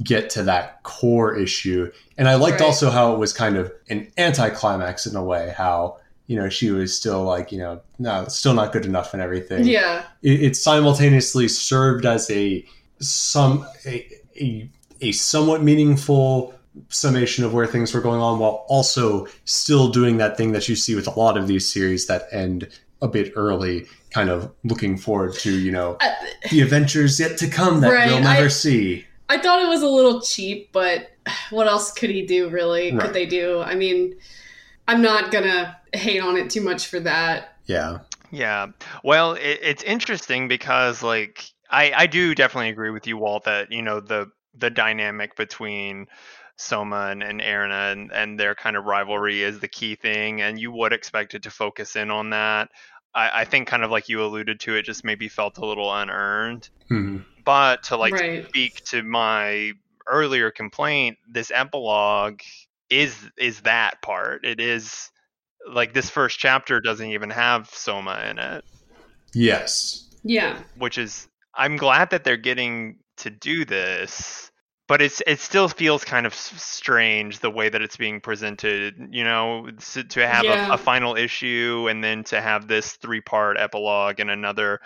[0.03, 1.89] get to that core issue.
[2.17, 2.65] And I liked Right.
[2.67, 5.97] also how it was kind of an anticlimax in a way, how,
[6.27, 9.65] you know, she was still like, you know, no, still not good enough and everything
[9.65, 10.03] Yeah.
[10.21, 12.65] it, it simultaneously served as a
[12.99, 14.05] some a,
[14.39, 14.69] a,
[15.03, 16.53] a somewhat meaningful
[16.89, 20.75] summation of where things were going on while also still doing that thing that you
[20.75, 22.67] see with a lot of these series that end
[23.01, 26.15] a bit early kind of looking forward to you know I,
[26.49, 29.81] the adventures yet to come that Right, we'll never I- see I thought it was
[29.81, 31.09] a little cheap, but
[31.49, 32.91] what else could he do, really?
[32.91, 33.01] Right.
[33.05, 33.61] Could they do?
[33.61, 34.15] I mean,
[34.87, 37.55] I'm not gonna hate on it too much for that.
[37.65, 37.99] yeah
[38.31, 38.67] Yeah.
[39.03, 43.71] Well, it, it's interesting because like I I do definitely agree with you, Walt, that
[43.71, 46.07] you know the the dynamic between
[46.57, 50.59] Soma and, and Erina and, and their kind of rivalry is the key thing, and
[50.59, 52.69] you would expect it to focus in on that.
[53.15, 55.93] I, I think kind of like you alluded to, it just maybe felt a little
[55.93, 56.69] unearned.
[56.91, 57.25] Mhm.
[57.45, 58.45] But to like Right.
[58.47, 59.73] speak to my
[60.07, 62.39] earlier complaint, this epilogue
[62.89, 64.45] is is that part.
[64.45, 65.09] It is
[65.71, 68.65] like this first chapter doesn't even have Soma in it
[69.33, 70.61] yes Yeah.
[70.77, 74.51] which is I'm glad that they're getting to do this,
[74.87, 78.95] but it's it still feels kind of strange the way that it's being presented.
[79.11, 80.67] You know, to, to have Yeah.
[80.69, 84.79] a, a final issue and then to have this three part epilogue and another.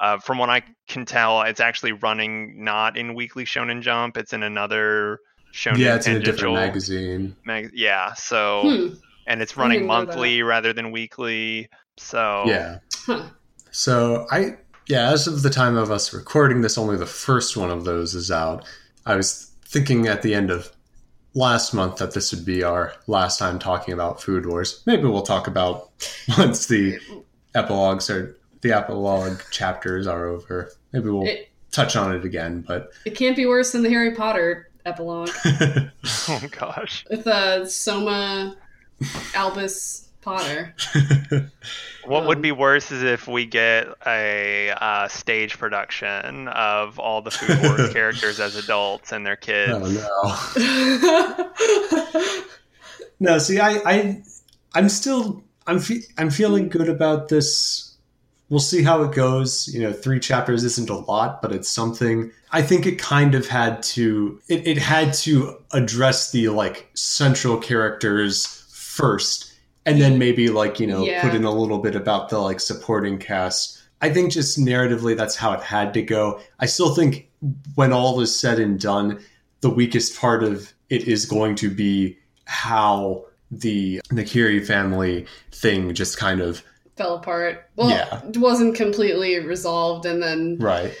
[0.00, 4.16] Uh, from what I can tell, it's actually running not in Weekly Shonen Jump.
[4.16, 5.20] It's in another
[5.54, 8.94] Shonen yeah it's in a different magazine mag- yeah, so Hmm.
[9.26, 10.06] and it's running didn't know that.
[10.08, 11.68] monthly rather than weekly.
[11.96, 13.28] So yeah Huh.
[13.70, 14.56] So I
[14.86, 18.14] yeah, as of the time of us recording this, only the first one of those
[18.14, 18.64] is out.
[19.06, 20.70] I was thinking at the end of
[21.34, 24.82] last month that this would be our last time talking about Food Wars.
[24.86, 25.90] Maybe we'll talk about
[26.38, 26.98] once the
[27.54, 30.70] epilogues are the epilogue chapters are over.
[30.92, 34.14] Maybe we'll It- touch on it again, but It can't be worse than the Harry
[34.14, 35.30] Potter epilogue
[36.28, 37.04] oh gosh.
[37.10, 38.56] with uh, Soma,
[39.34, 40.74] Albus Potter.
[42.06, 47.22] What would Um, be worse is if we get a uh, stage production of all
[47.22, 49.72] the Food Wars characters as adults and their kids.
[49.72, 51.50] oh
[52.18, 52.40] no.
[53.20, 54.22] No, see, I, I,
[54.74, 57.96] I'm still, I'm, fe- I'm feeling good about this.
[58.50, 59.68] We'll see how it goes.
[59.72, 62.30] You know, three chapters isn't a lot, but it's something.
[62.52, 67.56] I think it kind of had to, it, it had to address the like central
[67.56, 69.53] characters first,
[69.86, 71.22] and then maybe like you know Yeah.
[71.22, 73.80] put in a little bit about the like supporting cast.
[74.00, 76.40] I think just narratively, that's how it had to go.
[76.60, 77.28] I still think
[77.74, 79.18] when all is said and done,
[79.60, 86.18] the weakest part of it is going to be how the Nakiri family thing just
[86.18, 86.62] kind of
[86.96, 87.68] Fell apart.
[87.76, 88.20] Well, Yeah.
[88.28, 90.92] it wasn't completely resolved, and then right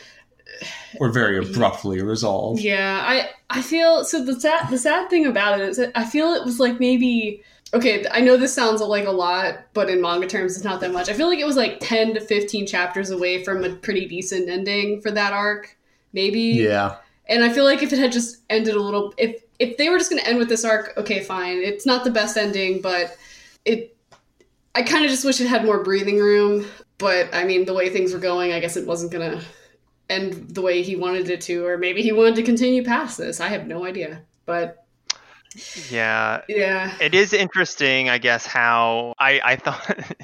[1.00, 2.60] or very abruptly resolved.
[2.60, 6.04] Yeah, I I feel so the sad the sad thing about it is that I
[6.04, 7.42] feel it was like maybe
[7.74, 10.92] okay, I know this sounds like a lot, but in manga terms it's not that
[10.92, 11.08] much.
[11.08, 14.48] I feel like it was like 10 to 15 chapters away from a pretty decent
[14.48, 15.76] ending for that arc,
[16.12, 16.40] maybe.
[16.40, 16.96] Yeah,
[17.26, 19.98] And I feel like if it had just ended a little if if they were
[19.98, 21.58] just going to end with this arc, okay, fine.
[21.58, 23.16] It's not the best ending, but
[23.64, 23.96] it
[24.74, 26.66] I kind of just wish it had more breathing room,
[26.98, 29.44] but I mean the way things were going, I guess it wasn't going to
[30.10, 33.40] end the way he wanted it to or maybe he wanted to continue past this.
[33.40, 34.22] I have no idea.
[34.46, 34.83] But
[35.90, 36.94] Yeah, yeah.
[37.00, 40.14] it is interesting, I guess, how I, I thought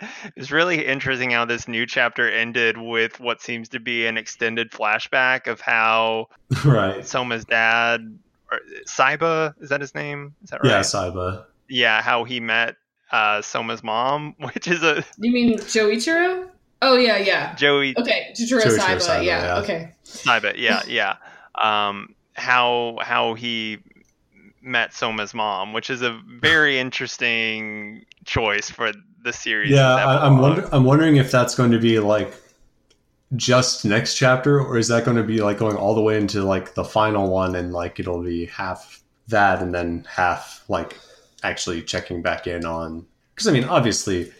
[0.36, 4.70] it's really interesting how this new chapter ended with what seems to be an extended
[4.70, 6.28] flashback of how
[6.64, 7.04] right.
[7.06, 8.18] Soma's dad,
[8.50, 10.34] or Saiba, is that his name?
[10.44, 10.70] Is that right?
[10.70, 11.44] Yeah, Saiba.
[11.68, 12.76] Yeah, how he met
[13.10, 16.48] uh, Soma's mom, which is a You mean Joichiro?
[16.82, 17.54] Oh yeah, yeah.
[17.54, 19.58] Joey Okay, Jujuro Joichiro Saiba, Saiba, yeah, yeah.
[19.60, 19.92] Okay.
[20.04, 20.54] Saiba.
[20.56, 21.16] Yeah, yeah.
[21.54, 23.78] Um, how how he
[24.66, 28.92] met Soma's mom, which is a very interesting choice for
[29.22, 29.70] the series.
[29.70, 32.34] Yeah, I, am wonder, I'm wondering if that's going to be like
[33.34, 36.42] just next chapter, or is that going to be like going all the way into
[36.42, 40.98] like the final one, and like it'll be half that, and then half like
[41.42, 44.32] actually checking back in on because I mean, obviously,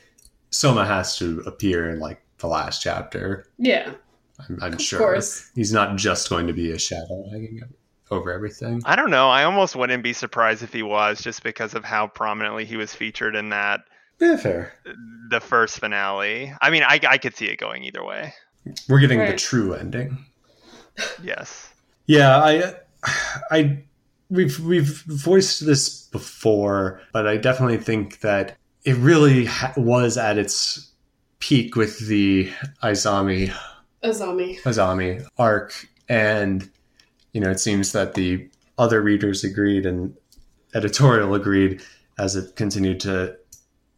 [0.51, 3.47] Soma has to appear in like the last chapter.
[3.59, 3.93] Yeah,
[4.39, 5.51] I'm, I'm sure course.
[5.55, 7.63] he's not just going to be a shadow hanging
[8.11, 8.83] over everything.
[8.85, 9.29] I don't know.
[9.29, 12.95] I almost wouldn't be surprised if he was, just because of how prominently he was
[12.95, 13.81] featured in that
[14.21, 14.73] Yeah, fair.
[15.31, 16.53] the first finale.
[16.61, 18.33] I mean, I, I could see it going either way.
[18.89, 20.25] We're getting the true ending.
[21.23, 21.73] Yes.
[22.07, 22.75] Yeah, I,
[23.51, 23.83] I,
[24.31, 30.39] we've we've voiced this before, but I definitely think that it really ha- was at
[30.39, 30.91] its
[31.39, 32.51] peak with the
[32.83, 33.53] Izami
[34.03, 34.61] Azami.
[34.63, 36.69] Azami arc, and
[37.37, 40.17] you know it seems that the other readers agreed and
[40.75, 41.83] editorial agreed
[42.19, 43.37] as it continued to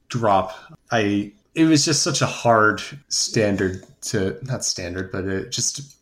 [0.09, 0.59] drop.
[0.91, 5.97] I it was just such a hard standard to not standard, but it just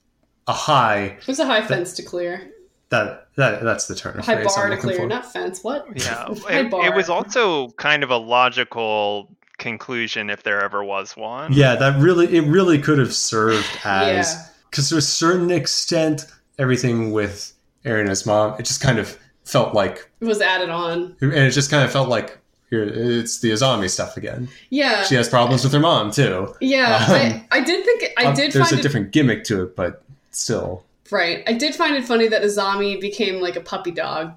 [0.47, 2.51] a high There's a high fence to clear.
[2.89, 4.19] that that that's the term.
[4.19, 5.07] High phrase I'm bar to clear, for.
[5.07, 5.63] not fence.
[5.63, 5.87] What?
[5.95, 6.35] Yeah.
[6.47, 6.87] High it, bar.
[6.87, 9.29] it was also kind of a logical
[9.59, 11.53] conclusion if there ever was one.
[11.53, 14.43] Yeah, that really it really could have served as Yeah.
[14.71, 16.25] because to a certain extent,
[16.59, 17.53] everything with
[17.85, 21.17] Erina and his mom, it just kind of felt like, It was added on.
[21.21, 22.39] and it just kind of felt like
[22.71, 24.49] here it's the Azami stuff again.
[24.71, 25.05] Yeah.
[25.05, 26.53] She has problems with her mom too.
[26.61, 29.45] Yeah, Um, I, I did think I Um, did There's find a it different gimmick
[29.45, 30.03] to it, but
[30.33, 31.45] still, right.
[31.47, 34.33] I did find it funny that Azami became like a puppy dog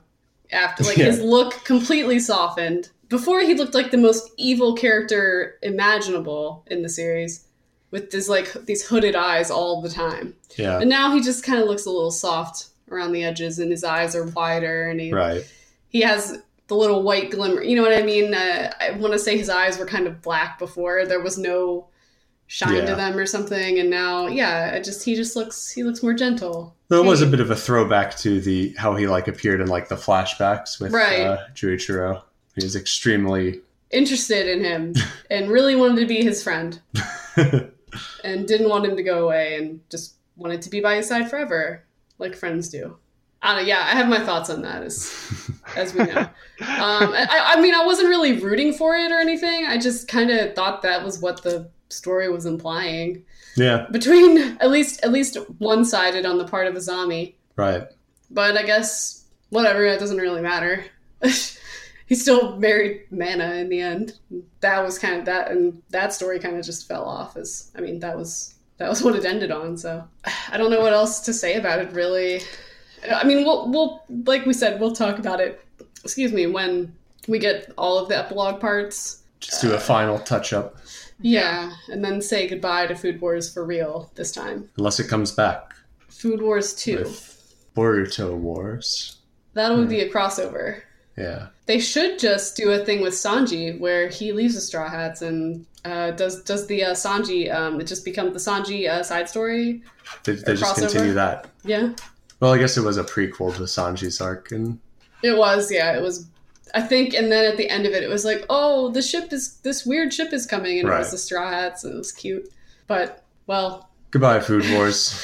[0.52, 1.06] after like Yeah.
[1.06, 2.90] his look completely softened.
[3.10, 7.46] Before he looked like the most evil character imaginable in the series,
[7.92, 10.36] with this like these hooded eyes all the time.
[10.58, 13.72] yeah, And now he just kind of looks a little soft around the edges, and
[13.72, 15.44] his eyes are wider, and he right.
[15.90, 17.62] he has the little white glimmer.
[17.64, 18.34] You know what I mean?
[18.34, 21.06] Uh, I want to say his eyes were kind of black before.
[21.06, 21.88] There was no
[22.48, 22.86] shine Yeah.
[22.86, 26.14] to them or something, and now, yeah, it just he just looks he looks more
[26.14, 26.76] gentle.
[26.90, 29.88] There was a bit of a throwback to the how he like appeared in like
[29.90, 31.22] the flashbacks with Right.
[31.22, 32.22] uh, Joichiro.
[32.56, 33.62] He was extremely
[33.92, 34.94] Interested in him
[35.32, 36.80] and really wanted to be his friend
[38.24, 41.30] and didn't want him to go away and just wanted to be by his side
[41.30, 41.84] forever,
[42.18, 42.98] like friends do.
[43.42, 43.68] I don't.
[43.68, 46.20] Yeah, I have my thoughts on that as as we know.
[46.20, 46.30] Um,
[47.14, 49.66] I, I mean, I wasn't really rooting for it or anything.
[49.66, 53.24] I just kind of thought that was what the story was implying
[53.60, 57.36] yeah, between at least at least one sided on the part of Azami.
[57.56, 57.88] right.
[58.32, 59.84] But I guess whatever.
[59.84, 60.86] It doesn't really matter.
[62.10, 64.18] he still married Mana in the end.
[64.62, 67.38] That was kind of that, and that story kind of just fell off.
[67.38, 69.78] As I mean, that was that was what it ended on.
[69.78, 70.04] So
[70.52, 71.92] I don't know what else to say about it.
[71.92, 72.42] Really,
[73.10, 75.64] I mean, we'll we'll like we said, we'll talk about it.
[76.04, 76.96] Excuse me when
[77.28, 79.22] we get all of the epilogue parts.
[79.40, 80.78] Just do a uh, final touch up,
[81.22, 84.70] Yeah, and then say goodbye to Food Wars for real this time.
[84.78, 85.76] unless it comes back
[86.10, 86.98] Food Wars two.
[86.98, 89.18] with Boruto Wars.
[89.54, 89.90] That would hmm.
[89.90, 90.82] be a crossover.
[91.20, 91.48] Yeah.
[91.66, 95.66] They should just do a thing with Sanji where he leaves the Straw Hats and
[95.86, 99.82] uh, does does the uh, Sanji um, it just become the Sanji uh, side story?
[100.24, 100.90] They, they just crossover?
[100.90, 101.48] continue that.
[101.64, 101.94] Yeah,
[102.40, 104.80] Well, I guess it was a prequel to Sanji's arc, and
[105.24, 105.72] it was.
[105.72, 106.28] Yeah, it was.
[106.74, 109.34] I think, and then at the end of it, it was like, oh, the ship
[109.34, 112.12] is this weird ship is coming, and it was the Straw Hats, and it was
[112.12, 112.52] cute.
[112.88, 115.18] But well, goodbye, Food Wars.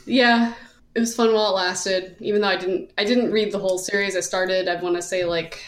[0.06, 0.54] yeah,
[0.94, 2.16] it was fun while it lasted.
[2.20, 4.16] Even though I didn't, I didn't read the whole series.
[4.16, 4.68] I started.
[4.68, 5.62] I want to say like.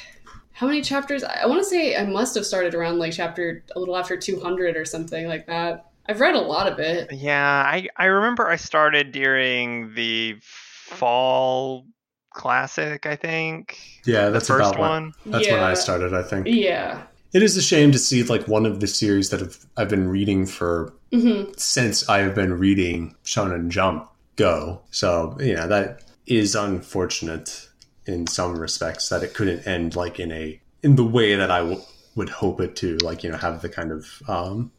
[0.55, 1.25] How many chapters?
[1.25, 4.77] I want to say I must have started around like chapter a little after 200
[4.77, 5.87] or something like that.
[6.07, 7.11] I've read a lot of it.
[7.11, 11.87] Yeah, I, I remember I started during the fall
[12.35, 13.79] classic, I think.
[14.05, 15.12] Yeah, The that's first about when, one.
[15.31, 16.14] that's when I started.
[16.14, 17.03] I think Yeah.
[17.33, 20.09] it is a shame to see like one of the series that have, I've been
[20.09, 24.83] reading for hmm since I have been reading Shonen Jump go.
[24.91, 27.68] So you know that is unfortunate
[28.07, 31.59] in some respects that it couldn't end like in a in the way that I
[31.61, 31.80] w-
[32.16, 34.72] would hope it to, like you know have the kind of um,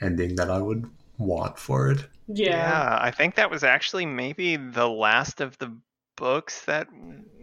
[0.00, 0.88] ending that I would
[1.18, 2.06] want for it.
[2.28, 2.50] Yeah.
[2.56, 5.76] Yeah, I think that was actually maybe the last of the
[6.16, 6.86] books that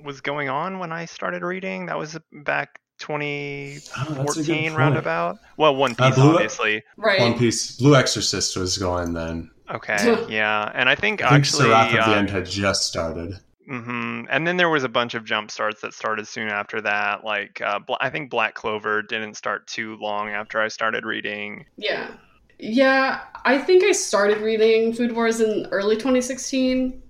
[0.03, 1.87] was going on when I started reading.
[1.87, 2.79] That was back
[3.09, 4.77] Oh, that's a good 2014 point.
[4.77, 5.37] roundabout.
[5.57, 6.83] Well, One Uh, Piece, Blue- obviously.
[6.97, 7.19] Right.
[7.19, 9.51] One Piece, Blue Exorcist was going then.
[9.69, 12.83] Okay, yeah, and I think I think actually, Seraph of uh, the End had just
[12.87, 13.39] started.
[13.67, 17.23] hmm And then there was a bunch of jump starts that started soon after that.
[17.25, 21.65] Like uh, I think Black Clover didn't start too long after I started reading.
[21.77, 22.11] Yeah.
[22.59, 23.21] Yeah.
[23.45, 27.01] I think I started reading Food Wars in early 2016.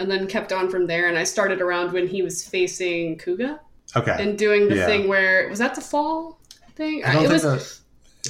[0.00, 1.08] and then kept on from there.
[1.08, 3.58] And I started around when he was facing Kuga
[3.96, 4.16] Okay.
[4.18, 4.86] and doing the Yeah.
[4.86, 6.40] thing where was that the fall
[6.74, 7.04] thing?
[7.04, 7.78] I don't it think was.
[7.78, 7.83] that.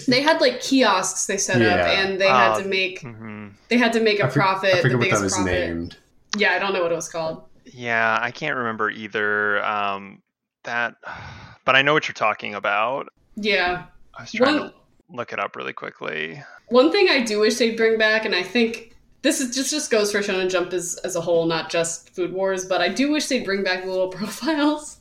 [0.09, 2.63] They had like kiosks they set up, and they had Oh.
[2.63, 4.75] to make hmm they had to make a I for- profit.
[4.75, 5.53] I forget the what that was profit.
[5.53, 5.97] named.
[6.37, 7.45] Yeah, I don't know what it was called.
[7.65, 9.65] Yeah, I can't remember either.
[9.65, 10.23] Um,
[10.65, 10.97] that,
[11.65, 13.09] but I know what you're talking about.
[13.37, 13.85] Yeah,
[14.19, 14.75] I was trying One- to
[15.11, 16.43] look it up really quickly.
[16.69, 19.91] One thing I do wish they'd bring back, and I think this is just just
[19.91, 23.11] goes for Shonen Jump as as a whole, not just Food Wars, but I do
[23.13, 24.99] wish they'd bring back the little profiles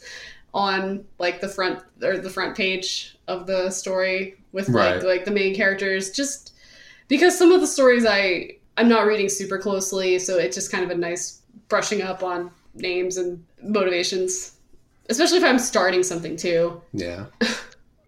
[0.53, 5.03] on like the front or the front page of the story with like Right.
[5.03, 6.53] like the main characters, just
[7.07, 10.83] because some of the stories I I'm not reading super closely, so it's just kind
[10.83, 14.53] of a nice brushing up on names and motivations,
[15.09, 16.81] especially if I'm starting something too.
[16.93, 17.25] Yeah.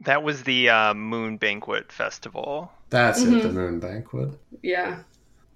[0.01, 2.71] That was the uh, Moon Banquet Festival.
[2.91, 3.41] That's it, Mhm.
[3.41, 4.29] the Moon Banquet.
[4.61, 4.99] Yeah.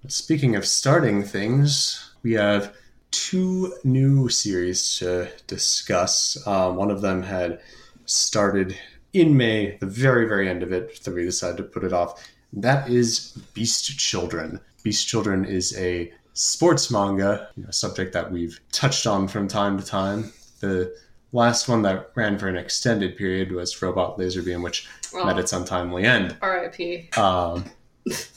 [0.08, 2.74] Speaking of starting things, we have
[3.10, 6.38] two new series to discuss.
[6.46, 7.60] Um, one of them had
[8.06, 8.76] started
[9.12, 12.28] in May, the very, very end of it, that we decided to put it off.
[12.52, 14.60] That is Beast Children.
[14.82, 19.78] Beast Children is a sports manga, you know, subject that we've touched on from time
[19.78, 20.32] to time.
[20.60, 20.94] The
[21.32, 25.38] last one that ran for an extended period was Robot Laser Beam, which Well, met
[25.38, 26.36] its untimely end.
[26.40, 27.10] R.I.P.
[27.16, 27.64] Um,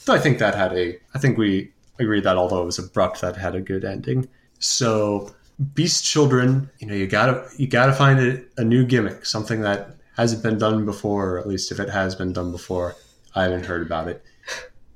[0.06, 1.00] but I think that had a.
[1.14, 4.28] I think we agreed that although it was abrupt, that had a good ending.
[4.64, 5.36] So,
[5.74, 9.98] Beast Children, you know, you gotta you gotta find a, a new gimmick, something that
[10.16, 12.96] hasn't been done before, or at least if it has been done before,
[13.36, 14.24] I haven't heard about it.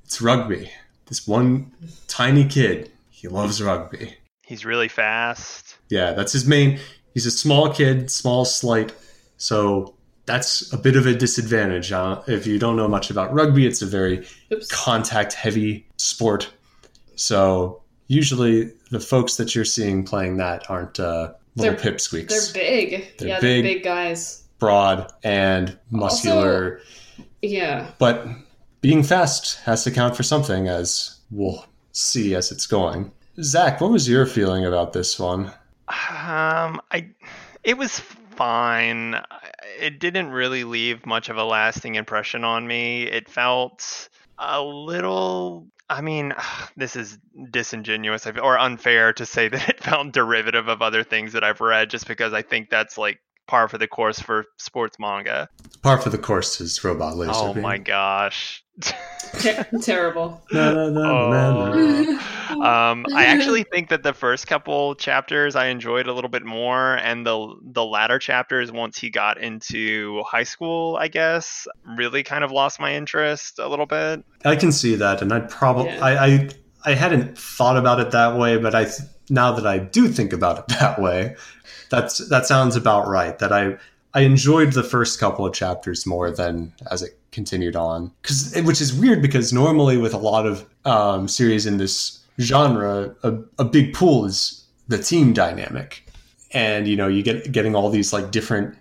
[0.06, 0.72] It's rugby.
[1.08, 1.74] This one
[2.08, 4.16] tiny kid, he loves rugby.
[4.46, 5.76] He's really fast.
[5.90, 6.80] Yeah, that's his main.
[7.14, 8.94] He's a small kid, small, slight.
[9.36, 9.96] So
[10.26, 11.92] that's a bit of a disadvantage.
[11.92, 14.68] Uh, if you don't know much about rugby, it's a very Oops.
[14.72, 16.50] contact heavy sport.
[17.16, 22.54] So usually the folks that you're seeing playing that aren't uh, little They're- pipsqueaks.
[22.54, 23.18] They're big.
[23.18, 23.64] They're yeah, big.
[23.64, 24.44] they're big guys.
[24.60, 26.82] broad and muscular.
[27.42, 27.92] Yeah.
[28.00, 28.28] but
[28.82, 33.12] being fast has to count for something, as we'll see as it's going.
[33.42, 35.46] Zach, what was your feeling about this one?
[35.88, 37.10] Um, I,
[37.64, 38.00] it was
[38.36, 39.16] fine.
[39.80, 43.04] It didn't really leave much of a lasting impression on me.
[43.04, 45.68] It felt a little.
[45.90, 46.34] I mean,
[46.78, 47.18] this is
[47.52, 51.90] disingenuous or unfair to say that it felt derivative of other things that I've read,
[51.90, 55.50] just because I think that's like par for the course for sports manga.
[55.82, 58.64] Par for the course is Robot Laser Oh my gosh.
[58.82, 60.42] Ter- terrible.
[60.52, 62.22] Na, na, na, na, na.
[62.50, 62.62] Oh.
[62.62, 66.96] um, I actually think that the first couple chapters I enjoyed a little bit more,
[66.96, 71.68] and the the latter chapters, once he got into high school, I guess,
[71.98, 74.24] really kind of lost my interest a little bit.
[74.46, 76.06] I can see that, and I'd probably Yeah.
[76.06, 76.50] I, I
[76.86, 80.32] I hadn't thought about it that way, but I th- now that I do think
[80.32, 81.36] about it that way,
[81.90, 83.38] that's that sounds about right.
[83.40, 83.78] That I
[84.14, 88.82] I enjoyed the first couple of chapters more than as it continued on, because which
[88.82, 93.66] is weird because normally with a lot of um, series in this genre, a, a
[93.66, 96.04] big pool is the team dynamic,
[96.54, 98.76] and you know you get getting all these like different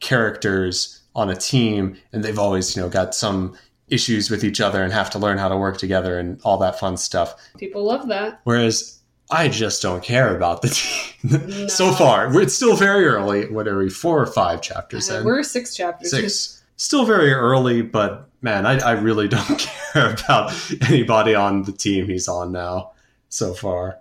[0.00, 3.56] characters on a team, and they've always you know got some
[3.88, 6.78] issues with each other and have to learn how to work together and all that
[6.78, 7.34] fun stuff.
[7.58, 8.40] People love that.
[8.44, 8.98] Whereas
[9.30, 10.68] I just don't care about the
[11.22, 11.66] team No.
[11.68, 12.40] so far.
[12.40, 13.50] It's still very early.
[13.50, 13.90] What are we?
[13.90, 15.24] Four or five chapters Uh, in?
[15.24, 16.10] we're six chapters.
[16.10, 16.61] Six.
[16.76, 19.58] Still very early, but man, I, I really don't
[19.92, 20.52] care about
[20.88, 22.92] anybody on the team he's on now
[23.28, 23.98] so far.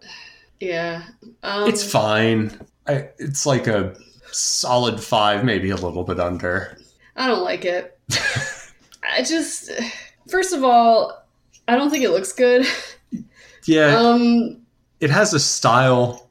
[0.59, 1.03] Yeah.
[1.43, 2.59] Um, It's fine.
[2.87, 3.95] I, it's like a
[4.31, 6.77] solid five, maybe a little bit under.
[7.15, 7.97] I don't like it.
[9.03, 9.69] I just,
[10.27, 11.23] first of all,
[11.67, 12.65] I don't think it looks good.
[13.65, 14.57] Yeah, Um,
[14.99, 16.29] it has a style,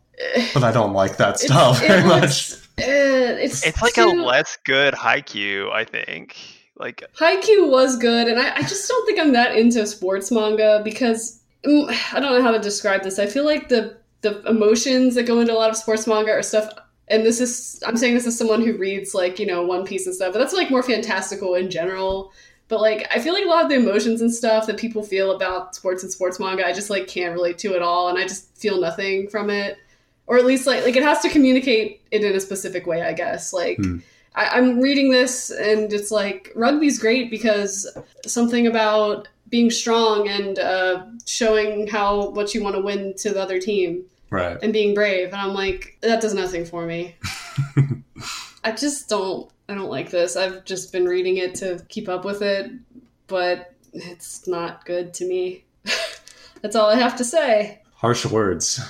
[0.54, 2.20] but I don't like that style it's- very much.
[2.50, 6.36] looks- it's It's like too, a less good Haikyuu, I think.
[6.76, 10.80] Like, Haikyuu was good, and I, I just don't think I'm that into sports manga
[10.82, 13.18] because mm, I don't know how to describe this.
[13.18, 16.42] I feel like the the emotions that go into a lot of sports manga are
[16.42, 16.70] stuff.
[17.08, 20.06] And this is I'm saying this as someone who reads like you know One Piece
[20.06, 22.32] and stuff, but that's like more fantastical in general.
[22.68, 25.32] But like I feel like a lot of the emotions and stuff that people feel
[25.32, 28.22] about sports and sports manga, I just like can't relate to at all, and I
[28.22, 29.76] just feel nothing from it.
[30.30, 33.12] Or at least like like it has to communicate it in a specific way, I
[33.12, 33.52] guess.
[33.52, 33.98] Like Hmm.
[34.36, 37.86] I, I'm reading this and it's like rugby's great because
[38.24, 43.42] something about being strong and uh, showing how what you want to win to the
[43.42, 44.56] other team Right.
[44.62, 45.26] and being brave.
[45.32, 47.16] And I'm like, that does nothing for me.
[48.64, 49.50] I just don't.
[49.68, 50.36] I don't like this.
[50.36, 52.70] I've just been reading it to keep up with it,
[53.26, 55.64] but it's not good to me.
[56.62, 57.80] That's all I have to say.
[57.94, 58.80] Harsh words.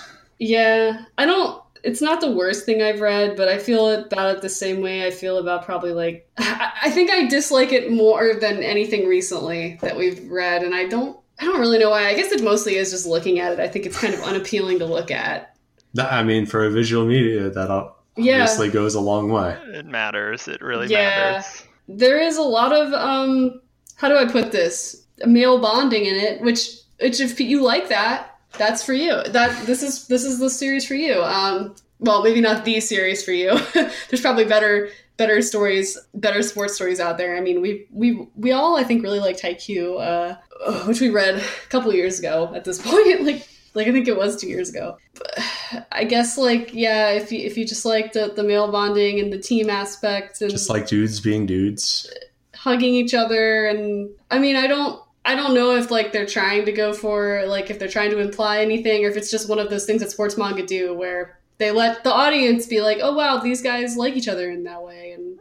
[0.41, 1.63] Yeah, I don't.
[1.85, 5.07] It's not the worst thing I've read, but I feel about it the same way
[5.07, 6.29] I feel about probably like.
[6.39, 10.87] I, I think I dislike it more than anything recently that we've read, and I
[10.87, 11.17] don't.
[11.39, 12.07] I don't really know why.
[12.09, 13.61] I guess it mostly is just looking at it.
[13.61, 15.57] I think it's kind of unappealing to look at.
[15.99, 18.43] I mean, for a visual media, that ob- Yeah.
[18.43, 19.57] obviously goes a long way.
[19.73, 20.49] It matters.
[20.49, 21.09] It really Yeah.
[21.39, 21.63] matters.
[21.89, 23.61] there is a lot of um
[23.97, 26.71] how do i put this male bonding in it which
[27.01, 29.23] which if you like that that's for you.
[29.29, 31.23] That this is this is the series for you.
[31.23, 33.59] Um well maybe not the series for you.
[33.75, 37.37] There's probably better better stories better sports stories out there.
[37.37, 40.37] I mean we we we all i think really liked Haikyuu uh
[40.87, 43.23] which we read a couple years ago at this point.
[43.23, 44.97] Like like i think it was two years ago.
[45.15, 49.21] But i guess like yeah if you if you just like the the male bonding
[49.21, 52.11] and the team aspect and Just like dudes being dudes.
[52.55, 56.65] hugging each other and i mean i don't i don't know if like they're trying
[56.65, 59.59] to go for like if they're trying to imply anything or if it's just one
[59.59, 63.15] of those things that sports manga do where they let the audience be like oh
[63.15, 65.39] wow these guys like each other in that way and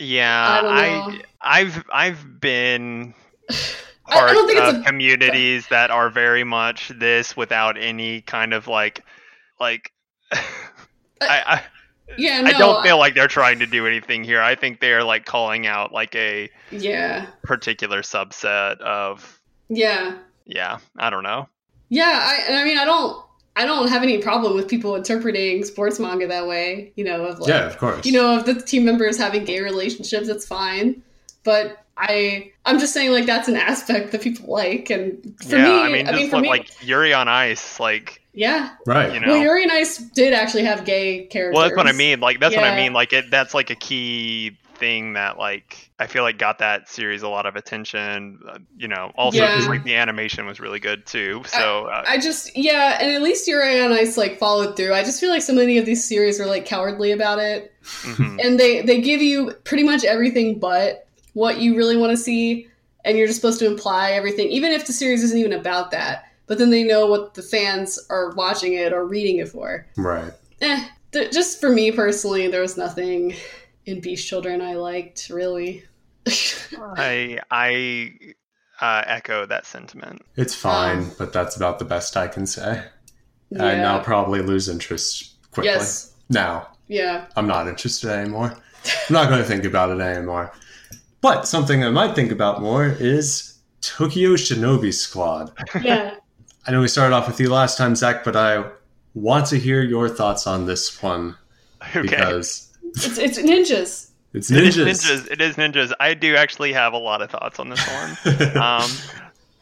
[0.00, 0.86] Yeah, I,
[1.40, 3.14] I I've I've been
[3.50, 3.54] I-
[4.08, 8.20] I part don't think it's of a- communities that are very much this without any
[8.22, 9.04] kind of like
[9.58, 9.92] like
[10.32, 10.38] I,
[11.20, 11.62] I
[12.16, 14.40] yeah no I don't feel like they're trying to do anything here.
[14.40, 21.10] I think they're like calling out like a yeah particular subset of yeah yeah, I
[21.10, 21.48] don't know.
[21.88, 23.24] yeah i and i mean i don't
[23.56, 27.40] i don't have any problem with people interpreting sports manga that way you know of
[27.40, 28.04] like Yeah, of course.
[28.06, 31.02] you know, if the team members having gay relationships, it's fine.
[31.44, 35.64] But I, I'm just saying, like that's an aspect that people like, and for yeah,
[35.64, 38.76] me, I mean, just for look, me, like Yuri on Ice, like yeah.
[38.86, 39.12] right.
[39.12, 39.28] you know.
[39.32, 41.54] Well, Yuri and Ice did actually have gay characters.
[41.54, 42.20] Well, that's what I mean.
[42.20, 42.92] Like that's what I mean.
[42.92, 43.30] Like it.
[43.30, 47.46] That's like a key thing that like I feel like got that series a lot
[47.46, 48.38] of attention.
[48.48, 49.64] Uh, you know, also Yeah.
[49.68, 51.42] like the animation was really good too.
[51.46, 54.92] So uh, I just, yeah, and at least Yuri on Ice like followed through.
[54.92, 58.38] I just feel like so many of these series were like cowardly about it, mhm.
[58.44, 62.68] and they they give you pretty much everything but what you really want to see,
[63.04, 66.24] and you're just supposed to imply everything, even if the series isn't even about that.
[66.46, 69.86] But then they know what the fans are watching it or reading it for.
[69.96, 70.32] Right.
[70.60, 73.34] Eh, th- just for me personally, there was nothing
[73.86, 75.84] in Beast Children I liked really.
[76.96, 78.10] I I
[78.80, 80.22] uh, echo that sentiment.
[80.36, 82.84] It's fine, Um, but that's about the best I can say.
[83.52, 85.70] And I'll probably lose interest quickly.
[85.70, 86.14] Yes.
[86.28, 87.26] Now, Yeah.
[87.36, 88.52] I'm not interested anymore.
[88.52, 90.52] I'm not going to think about it anymore.
[91.20, 95.52] But something I might think about more is Tokyo Shinobi Squad.
[95.82, 96.16] Yeah.
[96.66, 98.64] I know we started off with you last time, Zach, but I
[99.14, 101.36] want to hear your thoughts on this one
[101.82, 102.02] Okay.
[102.02, 104.10] because it's it's ninjas.
[104.32, 104.84] it's It is ninjas.
[104.86, 105.30] ninjas.
[105.30, 105.92] It is ninjas.
[106.00, 108.56] I do actually have a lot of thoughts on this one.
[108.56, 108.90] um,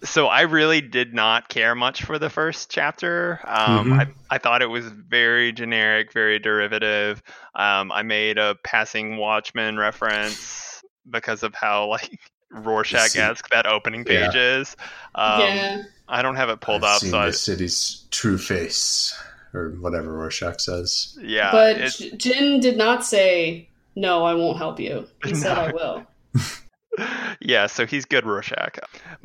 [0.03, 3.41] so I really did not care much for the first chapter.
[3.45, 4.01] Um, Mhm.
[4.01, 7.23] I, I thought it was very generic, very derivative.
[7.55, 12.19] Um, I made a passing Watchmen reference because of how like
[12.55, 14.27] Rorschach-esque that opening Yeah.
[14.29, 14.77] page is.
[15.15, 15.83] Um, yeah.
[16.09, 19.15] I don't have it pulled I've up, seen so I, the city's true face,
[19.55, 21.19] or whatever Rorschach says.
[21.21, 21.51] yeah.
[21.53, 24.25] but it- J- Jin did not say no.
[24.25, 25.07] I won't help you.
[25.25, 26.05] He said I will.
[27.41, 28.79] yeah, so he's good Rorschach.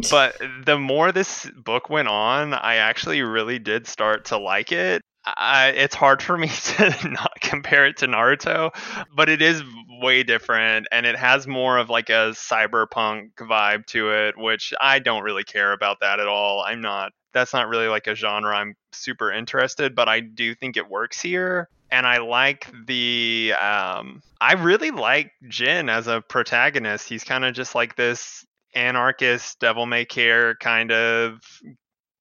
[0.10, 5.02] But the more this book went on, I actually really did start to like it.
[5.26, 8.72] I, it's hard for me to not compare it to Naruto,
[9.16, 9.64] but it is
[10.02, 15.00] way different and it has more of like a cyberpunk vibe to it, which I
[15.00, 16.64] don't really care about that at all.
[16.66, 20.78] I'm not, that's not really like a genre I'm super interested, but I do think
[20.78, 21.70] it works here.
[21.92, 27.10] And I like the, um, I really like Jin as a protagonist.
[27.10, 28.46] He's kind of just like this
[28.76, 31.40] anarchist, devil may care kind of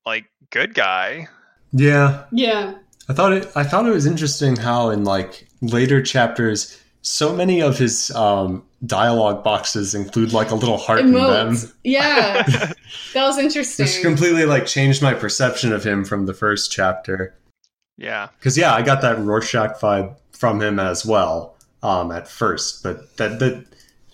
[0.06, 1.28] like good guy.
[1.72, 2.74] Yeah, Yeah.
[3.08, 3.50] I thought it.
[3.56, 8.64] I thought it was interesting how in like later chapters, so many of his um,
[8.86, 11.56] dialogue boxes include like a little heart in them.
[11.84, 12.42] Yeah.
[13.14, 13.86] that was interesting.
[13.86, 17.34] Which completely like changed my perception of him from the first chapter.
[17.96, 18.28] yeah.
[18.38, 23.16] Because yeah, I got that Rorschach vibe from him as well um, at first, but
[23.16, 23.64] that that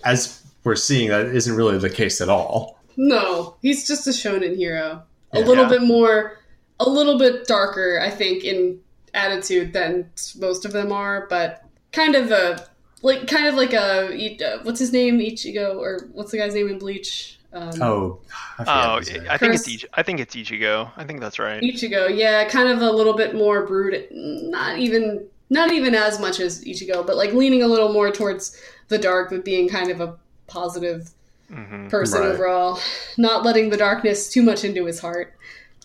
[0.05, 2.79] as we're seeing, that isn't really the case at all.
[2.97, 5.03] No, he's just a shonen hero.
[5.33, 5.45] A Yeah.
[5.47, 6.39] little bit more,
[6.79, 8.79] a little bit darker, I think, in
[9.15, 12.67] attitude than most of them are, but kind of a
[13.03, 14.09] like, kind of like a
[14.45, 17.39] uh, what's his name, Ichigo, or what's the guy's name in Bleach?
[17.53, 18.19] Um, Oh,
[18.59, 18.97] I Oh.
[18.97, 19.69] I think it's Curse.
[19.75, 20.91] Ich- I think it's Ichigo.
[20.97, 21.63] I think that's right.
[21.63, 24.09] Ichigo, yeah, kind of a little bit more brooded.
[24.11, 28.61] Not even, not even as much as Ichigo, but like leaning a little more towards
[28.89, 30.17] the dark, but being kind of a
[30.49, 31.11] positive
[31.49, 32.31] hmm person Right.
[32.31, 32.81] overall,
[33.19, 35.35] not letting the darkness too much into his heart.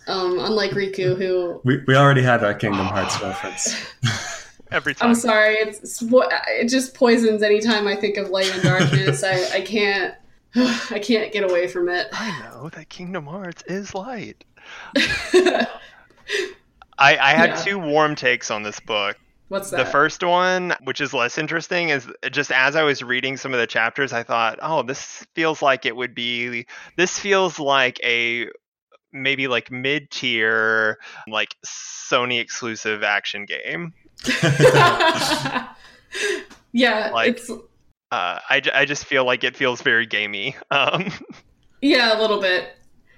[0.10, 3.76] Um, unlike Riku, who We, we already had our Kingdom Hearts reference.
[4.72, 5.10] Every time.
[5.10, 9.24] I'm sorry, it's, it's it just poisons anytime I think of light and darkness.
[9.24, 10.14] I, I can't
[10.55, 12.07] I can't get away from it.
[12.12, 14.43] I know that Kingdom Hearts is light.
[14.95, 15.68] I,
[16.99, 17.55] I had Yeah.
[17.55, 19.18] two warm takes on this book.
[19.47, 19.78] What's that?
[19.78, 23.60] The first one, which is less interesting, is just as I was reading some of
[23.60, 26.68] the chapters, I thought, oh, this feels like it would be.
[26.97, 28.49] This feels like a
[29.12, 30.97] maybe like mid tier,
[31.28, 33.93] like Sony exclusive action game.
[36.72, 40.55] yeah, Like- it's Uh, I, I just feel like it feels very gamey.
[40.72, 41.12] Um,
[41.82, 42.70] yeah, a little bit.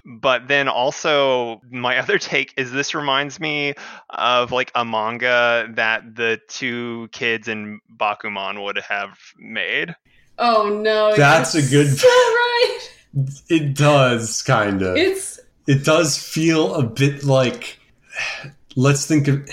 [0.06, 3.74] but then also my other take is this reminds me
[4.10, 9.96] of like a manga that the two kids in Bakuman would have made.
[10.38, 12.80] Oh no, That's a good- So right.
[13.50, 14.96] it does kind of.
[14.98, 17.80] It's it does feel a bit like.
[18.76, 19.48] Let's think of.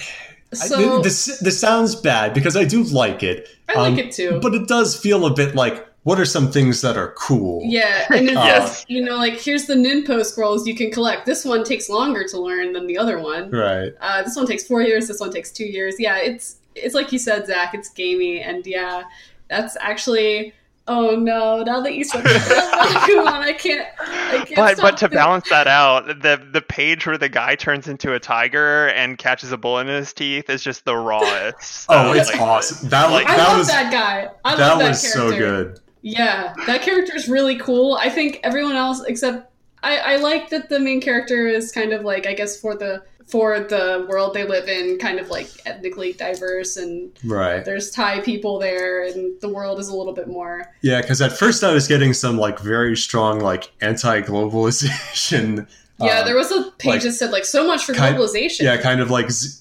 [0.52, 0.98] so.
[0.98, 4.38] I, this this sounds bad because I do like it, I like um, it too.
[4.40, 7.61] but it does feel a bit like what are some things that are cool?
[7.64, 8.68] Yeah, and it's Yes.
[8.70, 11.26] just, you know, like here's the Ninpo scrolls you can collect.
[11.26, 13.50] This one takes longer to learn than the other one.
[13.50, 13.92] Right.
[14.00, 15.09] Uh, this one takes four years.
[15.09, 15.96] This one takes two years.
[15.98, 17.74] Yeah, it's it's like you said, Zach.
[17.74, 19.02] It's gamey, and yeah,
[19.48, 20.54] that's actually.
[20.89, 21.62] Oh no!
[21.62, 23.86] Now that you said that, come on, I can't.
[24.01, 27.55] I can't But but to thinking- balance that out, the the page where the guy
[27.55, 31.86] turns into a tiger and catches a bullet in his teeth is just the rawest.
[31.91, 32.89] Oh, it's like, awesome.
[32.89, 34.30] That was like- I that love was that guy.
[34.45, 35.78] I that love that was so good.
[36.03, 37.95] Yeah, that character is really cool.
[38.01, 42.03] I think everyone else except I, I like that the main character is kind of
[42.03, 46.14] like I guess for the for the world they live in, kind of like ethnically
[46.14, 47.62] diverse, and Right.
[47.64, 50.64] there's Thai people there, and the world is a little bit more.
[50.81, 55.66] Yeah, because at first I was getting some like very strong like anti-globalization.
[56.01, 58.61] Yeah, uh, there was a page like, that said like so much for kind- globalization.
[58.61, 59.61] yeah, kind of like z-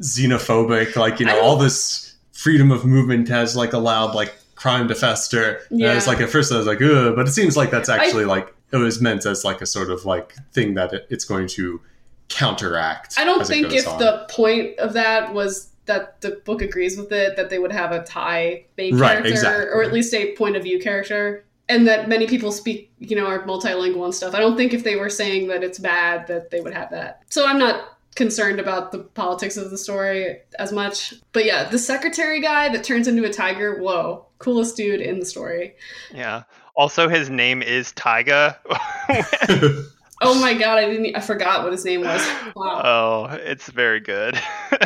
[0.00, 0.96] xenophobic.
[0.96, 5.60] Like you know, all this freedom of movement has like allowed like crime to fester.
[5.70, 7.88] And I was like, at first I was like, ugh, but it seems like that's
[7.88, 11.24] actually like it was meant as like a sort of like thing that it, it's
[11.24, 11.80] going to
[12.28, 13.14] counteract.
[13.18, 13.98] I don't as it think goes if on.
[13.98, 17.92] the point of that was that the book agrees with it, that they would have
[17.92, 19.66] a Thai main Right, character, exactly.
[19.66, 23.26] or at least a point of view character, and that many people speak, you know,
[23.26, 24.34] are multilingual and stuff.
[24.34, 27.22] I don't think if they were saying that it's bad, that they would have that.
[27.28, 31.14] So I'm not concerned about the politics of the story as much.
[31.32, 35.26] But yeah, the secretary guy that turns into a tiger, whoa, coolest dude in the
[35.26, 35.76] story.
[36.12, 36.42] Yeah.
[36.76, 38.58] Also, his name is Taiga.
[40.22, 42.26] Oh my god, I didn't, I forgot what his name was.
[42.56, 42.82] Wow.
[42.84, 44.38] oh, it's very good.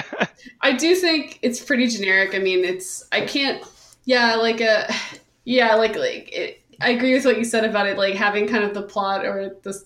[0.60, 2.34] I do think it's pretty generic.
[2.34, 3.62] I mean, it's I can't.
[4.04, 4.92] Yeah, like a.
[5.44, 8.64] Yeah, like like it, I agree with what you said about it, like having kind
[8.64, 9.82] of the plot or the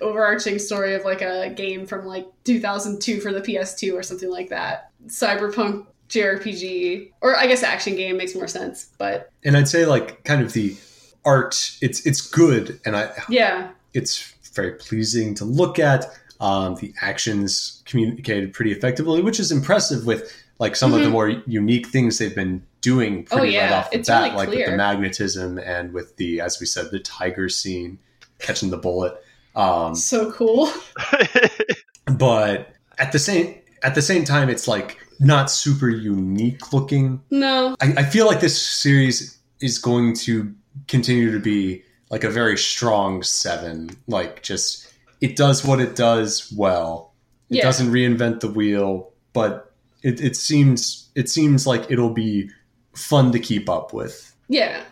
[0.00, 4.48] overarching story of like a game from like 2002 for the PS2 or something like
[4.50, 4.90] that.
[5.06, 8.90] Cyberpunk JRPG, or I guess action game makes more sense.
[8.98, 10.76] But and I'd say like kind of the
[11.24, 11.76] art.
[11.80, 16.06] It's it's good, and I yeah, it's very pleasing to look at.
[16.40, 21.12] Um, the actions communicated pretty effectively, which is impressive with like some of the Mhm.
[21.12, 23.78] more unique things they've been doing pretty Oh, right yeah.
[23.78, 26.90] off the It's bat, really like with the magnetism and with the, as we said,
[26.90, 27.98] the tiger scene
[28.40, 29.14] catching the bullet.
[29.54, 30.68] Um, so cool.
[32.06, 37.20] but at the same at the same time, it's like not super unique looking.
[37.30, 40.52] No, I, I feel like this series is going to
[40.88, 41.82] continue to be
[42.12, 43.90] like a very strong seven.
[44.06, 47.12] Like just it does what it does well.
[47.50, 47.62] It Yeah.
[47.64, 52.48] doesn't reinvent the wheel, but it, it seems it seems like it'll be
[52.94, 54.34] fun to keep up with.
[54.48, 54.82] yeah,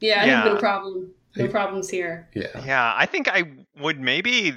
[0.00, 0.22] yeah.
[0.22, 0.52] I have Yeah.
[0.54, 1.10] no problem.
[1.36, 2.28] No problems here.
[2.34, 2.46] Yeah.
[2.64, 3.42] yeah, I think I
[3.80, 4.52] would maybe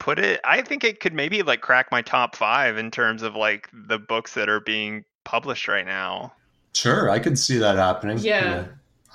[0.00, 0.40] put it.
[0.44, 3.98] I think it could maybe like crack my top five in terms of like the
[3.98, 6.32] books that are being published right now.
[6.74, 8.18] Sure, I could see that happening.
[8.18, 8.64] Yeah.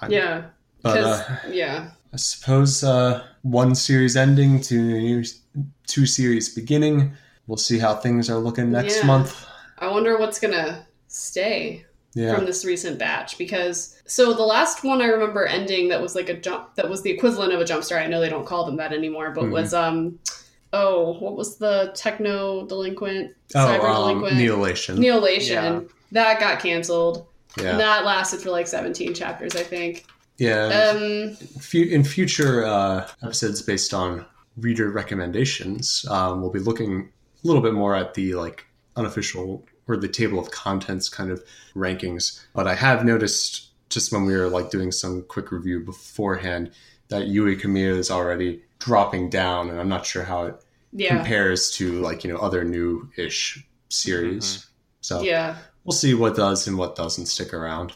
[0.01, 0.43] I- Yeah,
[0.81, 1.89] But because uh, yeah.
[2.13, 5.23] I suppose uh, one series ending, two
[5.87, 7.13] two series beginning.
[7.47, 9.05] We'll see how things are looking next Yeah.
[9.05, 9.45] month.
[9.79, 12.35] I wonder what's gonna stay Yeah.
[12.35, 16.29] from this recent batch because so the last one I remember ending that was like
[16.29, 18.03] a jump that was the equivalent of a jump start.
[18.03, 19.51] I know they don't call them that anymore, but Mhm.
[19.51, 20.19] was um
[20.73, 24.97] oh what was the techno delinquent oh, cyber um, delinquent Neolation.
[24.97, 27.25] Neolation that got canceled.
[27.57, 27.71] yeah.
[27.71, 30.05] And that lasted for like 17 chapters, I think.
[30.41, 30.95] Yeah.
[30.95, 31.37] Um,
[31.73, 34.25] in future uh, episodes based on
[34.57, 37.09] reader recommendations, um, we'll be looking
[37.43, 38.65] a little bit more at the like
[38.95, 41.43] unofficial or the table of contents kind of
[41.75, 42.41] rankings.
[42.53, 46.71] But I have noticed just when we were like doing some quick review beforehand
[47.09, 50.55] that Yui Kamio is already dropping down, and I'm not sure how it
[50.91, 51.17] Yeah.
[51.17, 54.65] compares to like you know other new ish series.
[55.01, 55.57] So Yeah.
[55.83, 57.93] we'll see what does and what doesn't stick around.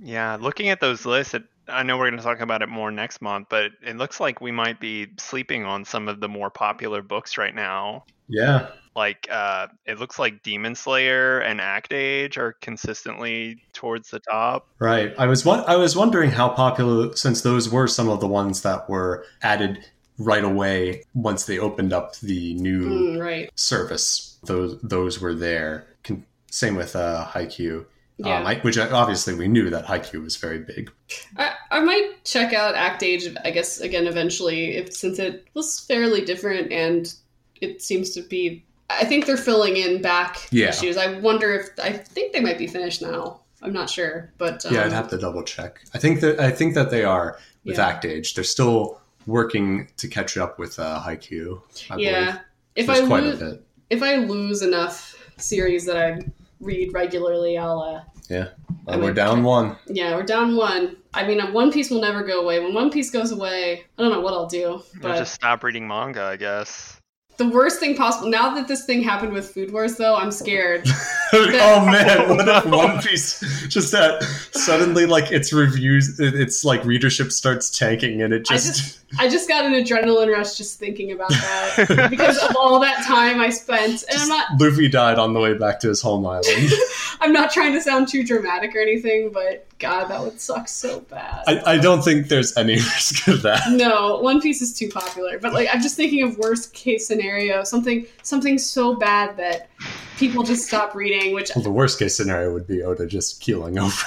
[0.00, 2.90] Yeah, looking at those lists, it, I know we're going to talk about it more
[2.90, 6.50] next month, but it looks like we might be sleeping on some of the more
[6.50, 8.04] popular books right now.
[8.28, 14.20] Yeah, Like, uh, it looks like Demon Slayer and Act Age are consistently towards the
[14.20, 14.68] top.
[14.78, 15.12] right.
[15.18, 18.62] I was won- I was wondering how popular since those were some of the ones
[18.62, 19.84] that were added
[20.18, 23.50] right away once they opened up the new Mm, right.
[23.56, 24.38] service.
[24.44, 25.86] Those those were there.
[26.04, 27.84] Con- same with uh, Haikyuu.
[28.18, 28.38] Yeah.
[28.38, 30.90] Um, I, which I- obviously we knew that Haikyuu was very big.
[31.36, 35.80] I, I might check out Act Age, I guess, again eventually, if since it was
[35.80, 37.12] fairly different and
[37.60, 38.64] it seems to be.
[38.90, 40.68] I think they're filling in back Yeah.
[40.68, 40.96] issues.
[40.96, 43.40] I wonder if I think they might be finished now.
[43.62, 45.80] I'm not sure, but um, Yeah, I'd have to double check.
[45.94, 47.86] I think that I think that they are with Yeah.
[47.88, 48.34] Act Age.
[48.34, 51.60] They're still working to catch up with uh, Haikyuu.
[51.90, 52.20] I yeah.
[52.24, 52.40] believe.
[52.76, 53.66] If There's I quite lose, a bit.
[53.90, 56.20] if I lose enough series that I
[56.60, 57.80] read regularly, I'll.
[57.80, 58.00] Uh,
[58.30, 58.48] Yeah,
[58.88, 59.44] I Uh, we're down check.
[59.44, 59.76] one.
[59.86, 60.96] yeah, we're down one.
[61.12, 62.58] I mean, One Piece will never go away.
[62.60, 64.74] When One Piece goes away, I don't know what I'll do.
[64.74, 66.93] Or But just stop reading manga, I guess.
[67.36, 68.28] The worst thing possible.
[68.28, 70.86] Now that this thing happened with Food Wars, though, I'm scared.
[71.32, 74.22] oh man, what if One Piece just that
[74.52, 79.00] suddenly like its reviews, it- its like readership starts tanking, and it I just, just
[79.18, 83.40] I just got an adrenaline rush just thinking about that because of all that time
[83.40, 84.04] I spent.
[84.10, 86.70] And I'm not Luffy died on the way back to his home island.
[87.20, 91.00] I'm not trying to sound too dramatic or anything, but God, that would suck so
[91.00, 91.44] bad.
[91.46, 93.60] I, I don't think there's any risk of that.
[93.72, 95.38] no, One Piece is too popular.
[95.38, 99.68] But like I'm just thinking of worst case scenario, something something so bad that
[100.16, 103.78] people just stop reading, which Well, the worst case scenario would be Oda just keeling
[103.78, 104.02] over.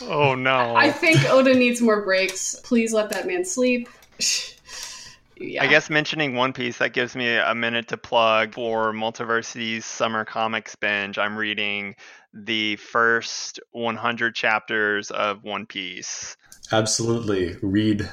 [0.00, 0.74] Oh no.
[0.74, 2.56] I think Oda needs more breaks.
[2.64, 3.88] Please let that man sleep.
[5.36, 5.62] Yeah.
[5.62, 10.24] I guess mentioning One Piece that gives me a minute to plug for Multiversity's summer
[10.24, 11.18] comics binge.
[11.18, 11.96] I'm reading
[12.34, 16.36] the first 100 chapters of One Piece.
[16.70, 18.08] Absolutely, read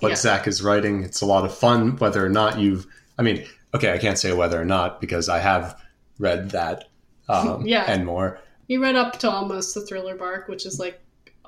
[0.00, 0.14] what Yeah.
[0.16, 1.02] Zach is writing.
[1.02, 2.86] It's a lot of fun, whether or not you've.
[3.18, 3.44] I mean,
[3.74, 5.80] okay, I can't say whether or not because I have
[6.18, 6.84] read that
[7.28, 7.84] um, Yeah.
[7.88, 8.38] and more.
[8.66, 11.00] You read up to almost the thriller bark, which is like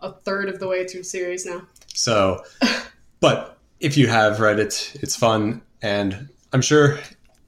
[0.02, 1.62] a third of the way through the series now.
[1.94, 2.42] So,
[3.20, 6.98] but if you have read it, it's fun, and I'm sure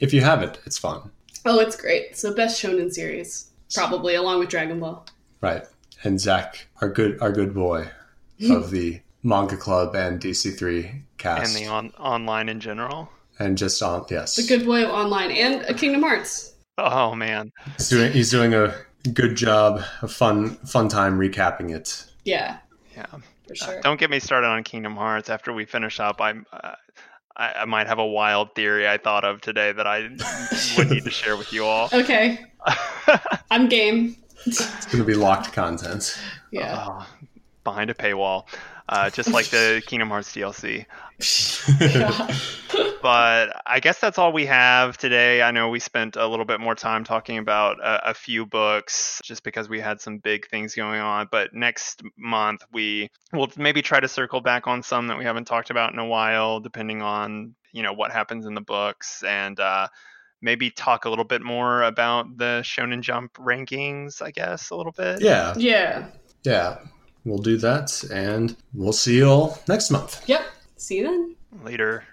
[0.01, 1.11] if you haven't, it's fun,
[1.45, 2.07] Oh, it's great.
[2.11, 5.07] It's the best shonen series, probably along with Dragon Ball.
[5.41, 5.65] right?
[6.05, 7.89] And Zach, our good, our good boy
[8.51, 13.09] of the manga club and DC3 cast, and the on- online in general.
[13.39, 16.55] and just on yes, The Good Boy of Online and Kingdom Hearts.
[16.77, 18.73] Oh man, he's doing he's doing a
[19.15, 22.05] good job, a fun fun time recapping it.
[22.25, 22.59] Yeah,
[22.97, 23.07] yeah.
[23.49, 23.81] For Uh, sure.
[23.81, 25.29] don't get me started on Kingdom Hearts.
[25.31, 26.47] After we finish up, I'm.
[26.53, 26.73] Uh,
[27.37, 30.09] I, I might have a wild theory I thought of today that I
[30.77, 31.89] would need to share with you all.
[31.93, 32.39] Okay,
[33.51, 34.17] I'm game.
[34.45, 36.19] It's going to be locked content.
[36.51, 36.85] Yeah.
[36.89, 37.07] Oh,
[37.65, 38.47] behind a paywall,
[38.89, 40.87] uh, just like the Kingdom Hearts DLC.
[43.01, 45.43] But I guess that's all we have today.
[45.43, 49.21] I know we spent a little bit more time talking about a, a few books
[49.25, 51.29] just because we had some big things going on.
[51.31, 55.47] But next month, we will maybe try to circle back on some that we haven't
[55.47, 59.59] talked about in a while, depending on you know what happens in the books and.
[59.59, 59.89] Uh,
[60.41, 64.93] Maybe talk a little bit more about the Shonen Jump rankings, I guess, a little
[64.93, 65.21] bit.
[65.21, 66.07] yeah, yeah.
[66.45, 66.79] yeah,
[67.25, 70.23] we'll do that, and we'll see you all next month.
[70.29, 70.43] Yep.
[70.77, 71.37] See you then.
[71.65, 72.05] Later.